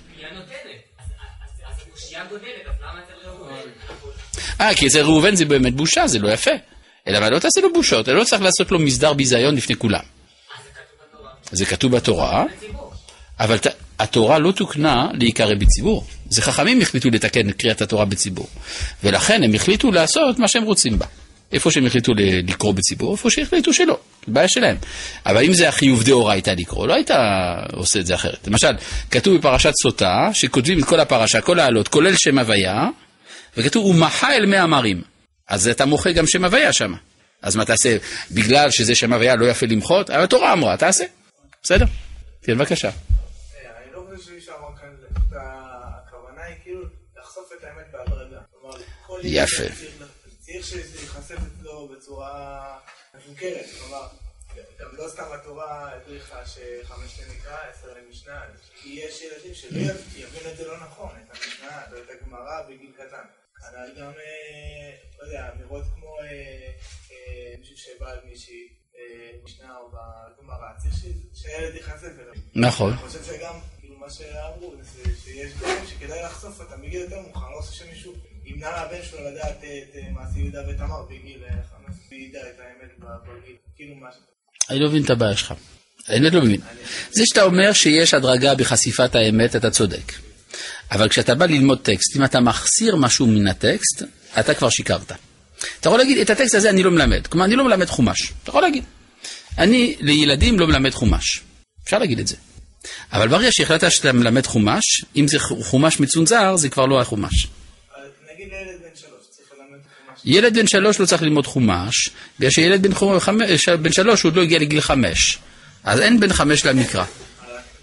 [4.61, 6.51] אה, כי אצל ראובן זה באמת בושה, זה לא יפה.
[7.09, 10.01] אלא אבל לא תעשה לו בושות, לא צריך לעשות לו מסדר ביזיון לפני כולם.
[11.53, 12.45] זה כתוב בתורה,
[13.41, 13.67] אבל ת...
[13.99, 16.07] התורה לא תוקנה להיקרא בציבור.
[16.29, 18.49] זה חכמים החליטו לתקן את קריאת התורה בציבור.
[19.05, 21.07] ולכן הם החליטו לעשות מה שהם רוצים בה.
[21.53, 24.77] איפה שהם החליטו לקרוא בציבור, איפה שהחליטו שלא, בעיה שלהם.
[25.27, 27.11] אבל אם זה החיוב דאורייתא לקרוא, לא היית
[27.73, 28.49] עושה את זה אחרת.
[28.49, 28.73] למשל,
[29.11, 32.89] כתוב בפרשת סוטה, שכותבים את כל הפרשה, כל העלות, כולל שם הוויה,
[33.57, 35.03] וכתוב, הוא מחה אל מי אמרים.
[35.49, 36.95] אז אתה מוחה גם שם הוויה שם.
[37.43, 37.97] אז מה תעשה?
[38.31, 40.11] בגלל שזה שם הוויה לא יפה למחות?
[40.11, 41.05] אבל התורה אמרה, תעשה.
[41.63, 41.85] בסדר?
[42.43, 42.91] כן, בבקשה.
[43.93, 44.01] לא
[46.61, 46.83] כאילו
[49.25, 49.65] יפה.
[52.07, 52.79] בצורה
[53.15, 53.65] מבוקרת.
[53.79, 54.07] כלומר,
[54.81, 58.45] גם לא סתם התורה הדריכה שחמש לנקרא, עשר למשנה,
[58.83, 62.93] כי יש ילדים שלא יב- יבינו את זה לא נכון, את המשנה ואת הגמרא בגיל
[62.97, 63.25] קטן.
[63.61, 66.25] כנ"ל גם, אה, לא יודע, אמירות כמו אה,
[67.11, 69.03] אה, מישהו שבא על מישהי, אה,
[69.45, 70.95] משנה או בגמרא, צריך
[71.35, 72.35] שהילד ייחשף אליו.
[72.55, 72.93] נכון.
[72.93, 74.75] אני חושב שגם, כאילו מה שאמרו,
[75.25, 78.15] שיש דברים שכדאי לחשוף אותם בגיל יותר מאוחר, אני לא חושב שמישהו
[78.47, 82.91] ימנע מהבן שלו לדעת את אה, מעשי יהודה ותמר בגיל אה, חמש, וידע את האמת
[82.99, 84.09] בגיל, כאילו מה.
[84.71, 85.55] אני לא מבין את הבעיה שלך.
[86.09, 86.61] אני לא מבין.
[87.11, 90.13] זה שאתה אומר שיש הדרגה בחשיפת האמת, אתה צודק.
[90.91, 94.03] אבל כשאתה בא ללמוד טקסט, אם אתה מחסיר משהו מן הטקסט,
[94.41, 95.13] אתה כבר שיקרת.
[95.81, 97.27] אתה יכול להגיד, את הטקסט הזה אני לא מלמד.
[97.27, 98.33] כלומר, אני לא מלמד חומש.
[98.43, 98.85] אתה יכול להגיד.
[99.59, 101.41] אני לילדים לא מלמד חומש.
[101.85, 102.37] אפשר להגיד את זה.
[103.13, 107.47] אבל ברגע שהחלטת שאתה מלמד חומש, אם זה חומש מצונזר, זה כבר לא החומש.
[108.37, 110.21] נגיד לילד בן שלוש, צריך ללמד חומש.
[110.25, 114.37] ילד בן שלוש לא צריך ללמוד חומש, בגלל שילד בן, חומש, בן שלוש הוא עוד
[114.37, 115.39] לא הגיע לגיל חמש.
[115.85, 117.05] אז אין בן חמש למקרא.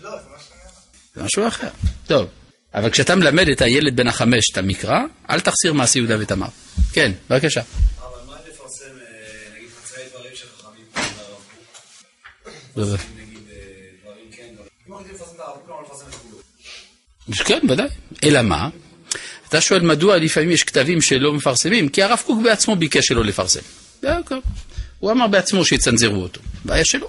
[0.01, 0.17] לא, זה.
[1.15, 1.67] זה משהו אחר.
[2.07, 2.27] טוב,
[2.73, 4.99] אבל כשאתה מלמד את הילד בן החמש את המקרא,
[5.29, 6.47] אל תחסיר מעשי יהודה ותמר.
[6.93, 7.61] כן, בבקשה.
[7.61, 7.65] אה,
[12.77, 12.97] אה.
[17.45, 17.87] כן, ודאי.
[18.23, 18.69] אלא מה?
[19.53, 21.89] אתה שואל מדוע לפעמים יש כתבים שלא מפרסמים?
[21.89, 23.59] כי הרב קוק בעצמו ביקש שלא לפרסם.
[24.99, 26.41] הוא אמר בעצמו שיצנזרו אותו.
[26.65, 27.07] בעיה שלו.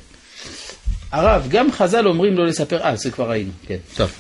[1.12, 4.11] הרב, גם חז"ל אומרים לא לספר, אה, זה כבר ראינו, כן, טוב.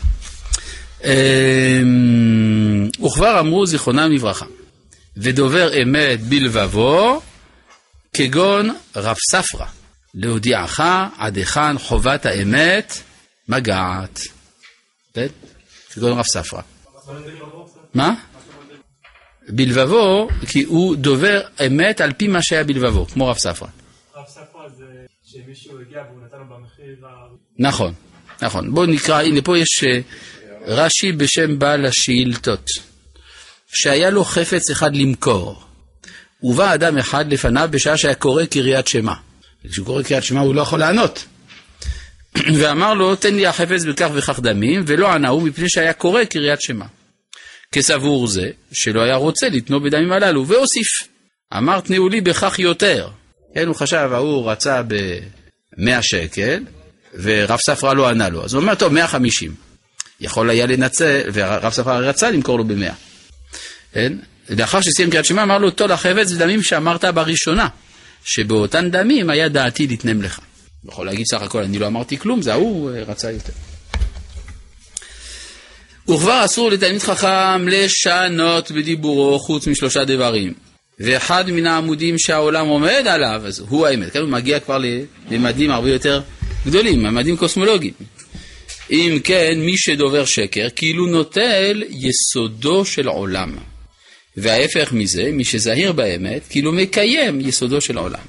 [1.04, 4.46] אמ, וכבר אמרו זיכרונם לברכה,
[5.16, 7.20] ודובר אמת בלבבו,
[8.12, 9.66] כגון רב ספרא,
[10.14, 10.80] להודיעך
[11.18, 12.98] עד היכן חובת האמת
[13.48, 14.20] מגעת.
[15.14, 15.26] כן?
[15.94, 16.60] כגון רב ספרא.
[17.94, 18.14] מה?
[19.48, 23.68] בלבבו, כי הוא דובר אמת על פי מה שהיה בלבבו, כמו רב ספרא.
[24.16, 24.84] רב ספרא זה
[25.24, 27.08] שמישהו הגיע והוא נתן לו במחיר ה...
[27.58, 27.92] נכון,
[28.42, 28.74] נכון.
[28.74, 30.00] בואו נקרא, הנה פה יש אה,
[30.66, 32.66] רש"י בשם בעל השאילתות,
[33.68, 35.62] שהיה לו חפץ אחד למכור.
[36.42, 39.14] ובא אדם אחד לפניו בשעה שהיה קורא קריאת שמע.
[39.70, 41.24] כשהוא קורא קריאת שמע הוא לא יכול לענות.
[42.58, 46.62] ואמר לו, תן לי החפץ בכך וכך דמים, ולא ענה הוא מפני שהיה קורא קריאת
[46.62, 46.86] שמע.
[47.74, 50.86] כסבור זה, שלא היה רוצה לתנו בדמים הללו, והוסיף,
[51.56, 53.08] אמר תנאו לי בכך יותר.
[53.54, 56.64] כן, הוא חשב, ההוא רצה ב-100 שקל,
[57.14, 58.44] ורב ספרא לא ענה לו.
[58.44, 59.54] אז הוא אומר, טוב, 150.
[60.20, 62.92] יכול היה לנצל, ורב ספרא רצה למכור לו ב-100.
[63.92, 64.12] כן?
[64.50, 67.68] לאחר שסיים קריאת שמע, אמר לו, טול החפץ ודמים שאמרת בראשונה,
[68.24, 70.40] שבאותן דמים היה דעתי לתנם לך.
[70.88, 73.52] יכול להגיד סך הכל, אני לא אמרתי כלום, זה ההוא אה, רצה יותר.
[76.08, 80.52] וכבר אסור לתלמיד חכם לשנות בדיבורו חוץ משלושה דברים.
[81.00, 84.12] ואחד מן העמודים שהעולם עומד עליו, אז הוא האמת.
[84.12, 84.78] כאן הוא מגיע כבר
[85.30, 86.22] לממדים הרבה יותר
[86.66, 87.92] גדולים, ממדים קוסמולוגיים.
[88.90, 93.56] אם כן, מי שדובר שקר, כאילו נוטל יסודו של עולם.
[94.36, 98.24] וההפך מזה, מי שזהיר באמת, כאילו מקיים יסודו של עולם.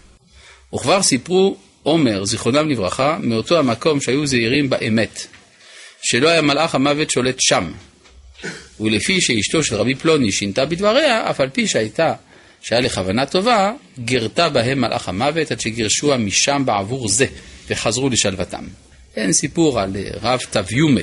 [0.75, 5.27] וכבר סיפרו עומר, זיכרונם לברכה, מאותו המקום שהיו זהירים באמת,
[6.05, 7.71] שלא היה מלאך המוות שולט שם.
[8.79, 12.13] ולפי שאשתו של רבי פלוני שינתה בדבריה, אף על פי שהייתה,
[12.61, 17.25] שהיה לכוונה טובה, גרתה בהם מלאך המוות עד שגירשוה משם בעבור זה,
[17.69, 18.63] וחזרו לשלוותם.
[19.15, 21.01] אין סיפור על רב תביומי,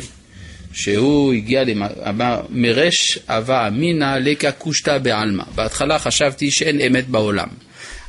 [0.72, 1.62] שהוא הגיע,
[2.08, 5.44] אמר, מרש אבה אמינא לקא קושטא בעלמא.
[5.54, 7.48] בהתחלה חשבתי שאין אמת בעולם,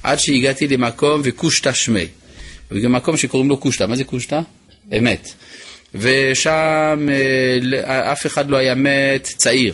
[0.03, 2.05] עד שהגעתי למקום וקושטא שמי.
[2.71, 4.39] במקום שקוראים לו קושטא, מה זה קושטא?
[4.97, 5.33] אמת.
[5.95, 9.73] ושם אה, אף אחד לא היה מת צעיר,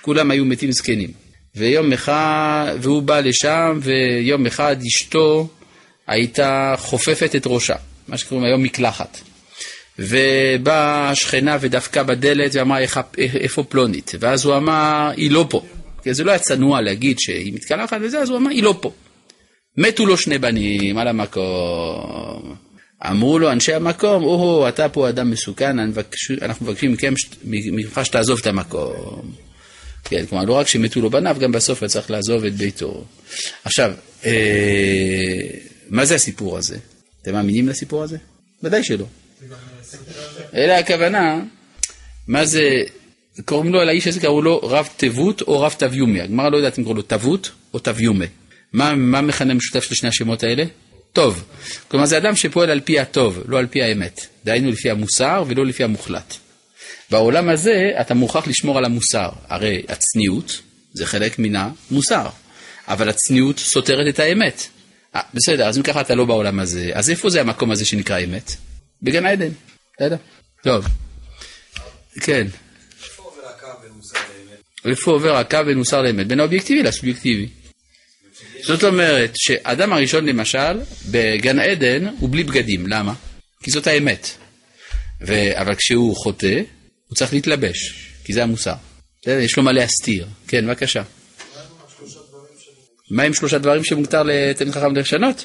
[0.00, 1.10] כולם היו מתים זקנים.
[1.56, 5.48] ויום אחד, והוא בא לשם, ויום אחד אשתו
[6.06, 7.74] הייתה חופפת את ראשה,
[8.08, 9.20] מה שקוראים היום מקלחת.
[9.98, 12.78] ובאה השכנה ודפקה בדלת ואמרה
[13.18, 15.62] איפה פלונית, ואז הוא אמר היא לא פה,
[16.02, 18.92] כי זה לא היה צנוע להגיד שהיא מתקלחת וזה, אז הוא אמר היא לא פה.
[19.76, 22.54] מתו לו שני בנים על המקום.
[23.10, 25.76] אמרו לו אנשי המקום, או אתה פה אדם מסוכן,
[26.42, 26.96] אנחנו מבקשים
[27.44, 29.32] ממך שתעזוב את המקום.
[30.04, 33.04] כן, כלומר, לא רק שמתו לו בניו, גם בסוף היה צריך לעזוב את ביתו.
[33.64, 33.92] עכשיו,
[34.24, 34.30] אה,
[35.88, 36.76] מה זה הסיפור הזה?
[37.22, 38.16] אתם מאמינים לסיפור הזה?
[38.62, 39.06] ודאי שלא.
[40.54, 41.40] אלא הכוונה,
[42.28, 42.82] מה זה,
[43.44, 46.20] קוראים לו, לאיש הזה קראו לו רב תבות או רב תביומי.
[46.20, 48.26] הגמרא לא יודעת אם קוראים לו תבות או תביומי.
[48.72, 50.64] מה, מה מכנה משותף של שני השמות האלה?
[51.12, 51.44] טוב.
[51.88, 54.26] כלומר, זה אדם שפועל על פי הטוב, לא על פי האמת.
[54.44, 56.34] דהיינו לפי המוסר ולא לפי המוחלט.
[57.10, 59.28] בעולם הזה אתה מוכרח לשמור על המוסר.
[59.48, 60.60] הרי הצניעות
[60.92, 62.26] זה חלק מן המוסר,
[62.88, 64.60] אבל הצניעות סותרת את האמת.
[64.60, 67.84] 아, אה, בסדר, אז אם ככה אתה לא בעולם הזה, אז איפה זה המקום הזה
[67.84, 68.52] שנקרא אמת?
[69.02, 69.50] בגן עדן,
[69.96, 70.16] בסדר?
[70.62, 70.86] טוב.
[72.20, 72.46] כן.
[74.84, 76.26] איפה עובר הקו בין מוסר לאמת?
[76.26, 77.48] בין האובייקטיבי לסובייקטיבי.
[78.66, 83.14] זאת אומרת שאדם הראשון למשל, בגן עדן הוא בלי בגדים, למה?
[83.62, 84.28] כי זאת האמת.
[85.26, 85.60] ו...
[85.60, 86.60] אבל כשהוא חוטא,
[87.06, 88.74] הוא צריך להתלבש, כי זה המוסר.
[89.26, 90.26] יש לו מה להסתיר.
[90.48, 91.02] כן, בבקשה.
[93.10, 95.44] מה עם שלושה דברים שמותר לתלמיד חכם לשנות?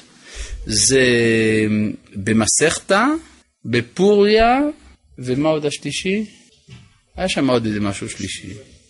[0.66, 1.04] זה
[2.14, 3.04] במסכתא,
[3.64, 4.58] בפוריה,
[5.18, 6.24] ומה עוד השלישי?
[7.16, 8.48] היה שם עוד איזה משהו שלישי.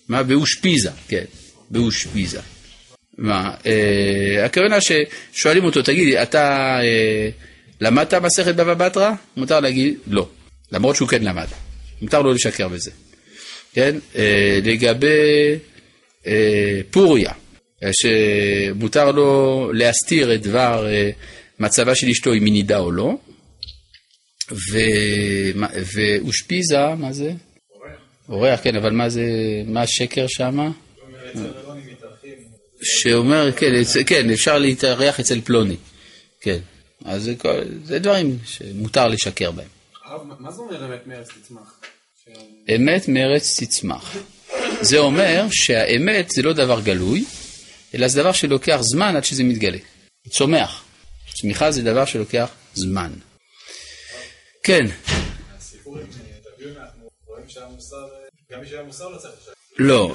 [0.09, 0.23] מה?
[0.23, 1.25] באושפיזה, כן,
[1.71, 2.41] באושפיזה.
[3.19, 3.55] מה?
[3.67, 7.29] אה, הכוונה ששואלים אותו, תגיד, אתה אה,
[7.81, 9.13] למדת מסכת בבא בתרא?
[9.37, 10.29] מותר להגיד לא,
[10.73, 11.47] למרות שהוא כן למד.
[12.03, 12.91] מותר לו לשקר בזה.
[13.73, 13.97] כן?
[14.17, 15.55] אה, לגבי
[16.27, 17.33] אה, פוריה,
[17.93, 21.11] שמותר לו להסתיר את דבר אה,
[21.61, 23.17] מצבה של אשתו אם היא נידה או לא,
[25.95, 27.33] ואושפיזה, מה זה?
[28.29, 29.23] אורח, כן, אבל מה זה,
[29.67, 30.71] מה השקר שמה?
[32.83, 33.73] שאומר, כן,
[34.07, 35.77] כן, אפשר להתארח אצל פלוני,
[36.41, 36.59] כן.
[37.05, 37.35] אז זה,
[37.85, 39.69] זה דברים שמותר לשקר בהם.
[40.39, 41.81] מה זה אומר אמת מארץ תצמח?
[42.77, 44.17] אמת מארץ תצמח.
[44.81, 47.25] זה אומר שהאמת זה לא דבר גלוי,
[47.95, 49.79] אלא זה דבר שלוקח זמן עד שזה מתגלה.
[50.29, 50.85] צומח.
[51.35, 53.13] צמיחה זה דבר שלוקח זמן.
[54.63, 54.87] כן.
[55.87, 55.93] לא,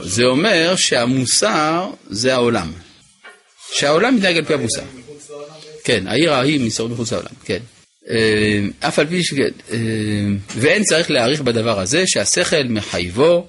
[0.04, 2.72] זה אומר שהמוסר זה העולם.
[3.74, 4.84] שהעולם מתנהג על פי המוסר.
[5.84, 7.60] כן, העיר ההיא מסורת מחוץ לעולם, כן.
[8.10, 9.34] אה, אף על פי ש...
[9.72, 9.78] אה,
[10.56, 13.48] ואין צריך להעריך בדבר הזה שהשכל מחייבו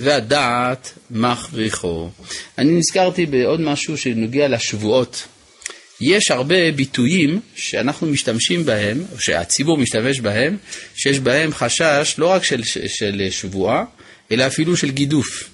[0.00, 2.10] והדעת מכריחו.
[2.58, 5.24] אני נזכרתי בעוד משהו שנוגע לשבועות.
[6.00, 10.56] יש הרבה ביטויים שאנחנו משתמשים בהם, או שהציבור משתמש בהם,
[10.94, 13.84] שיש בהם חשש לא רק של, של שבועה,
[14.32, 15.50] אלא אפילו של גידוף.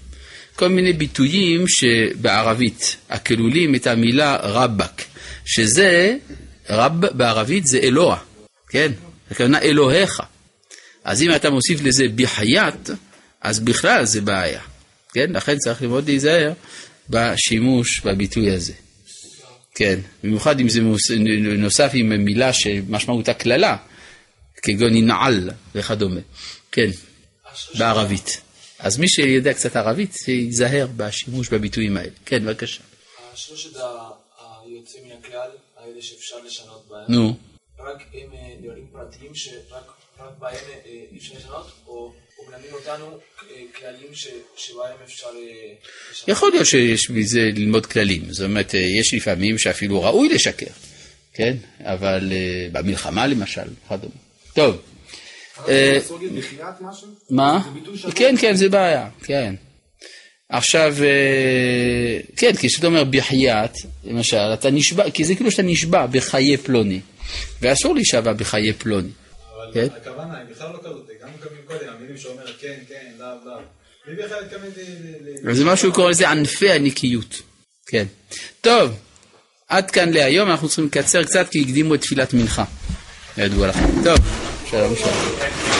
[0.56, 5.02] כל מיני ביטויים שבערבית, הכלולים את המילה רבק,
[5.44, 6.16] שזה,
[6.70, 8.18] רב בערבית זה אלוה.
[8.68, 8.92] כן?
[9.30, 10.22] הכוונה אלוהיך.
[11.04, 12.90] אז אם אתה מוסיף לזה בחייאת,
[13.40, 14.60] אז בכלל זה בעיה.
[15.12, 15.30] כן?
[15.32, 16.52] לכן צריך מאוד להיזהר
[17.10, 18.72] בשימוש בביטוי הזה.
[19.74, 20.80] כן, במיוחד אם זה
[21.58, 23.76] נוסף עם מילה שמשמעותה קללה,
[24.62, 26.20] כגון ינעל וכדומה.
[26.72, 26.90] כן,
[27.78, 28.40] בערבית.
[28.84, 32.10] אז מי שיודע קצת ערבית, ייזהר בשימוש בביטויים האלה.
[32.24, 32.82] כן, בבקשה.
[33.34, 33.70] שלושת
[34.66, 37.04] היוצאים מן הכלל, האלה שאפשר לשנות בהם.
[37.08, 37.36] נו.
[37.78, 39.90] רק הם אה, דברים פרטיים שרק
[40.38, 40.54] בהם
[40.86, 42.12] אה, אי אפשר לשנות, או
[42.48, 44.14] מלמדים אותנו אה, כללים
[44.56, 45.26] שבהם אפשר?
[46.28, 50.72] יכול להיות שיש מזה ללמוד כללים, זאת אומרת, יש לפעמים שאפילו ראוי לשקר,
[51.32, 51.56] כן?
[51.80, 52.32] אבל
[52.72, 54.14] במלחמה למשל, וכדומה.
[54.54, 54.93] טוב.
[57.30, 57.62] מה?
[58.14, 59.54] כן, כן, זה בעיה, כן.
[60.48, 60.94] עכשיו,
[62.36, 67.00] כן, כשאתה אומר בחייאת, למשל, אתה נשבע, כי זה כאילו שאתה נשבע בחיי פלוני.
[67.60, 69.08] ואסור להישבע בחיי פלוני.
[69.08, 69.86] אבל כן?
[69.96, 71.28] הכוונה היא בכלל לא כזאת, גם
[71.66, 73.60] קודם, המילים שאומר כן, כן, לאו, לאו.
[75.54, 77.42] זה משהו קורא לזה ענפי הנקיות.
[77.86, 78.04] כן.
[78.60, 78.90] טוב,
[79.68, 82.64] עד כאן להיום, אנחנו צריכים לקצר קצת כי הקדימו את תפילת מנחה.
[83.38, 84.04] ידוע לכם.
[84.04, 84.18] טוב,
[84.74, 85.73] שלום שלום.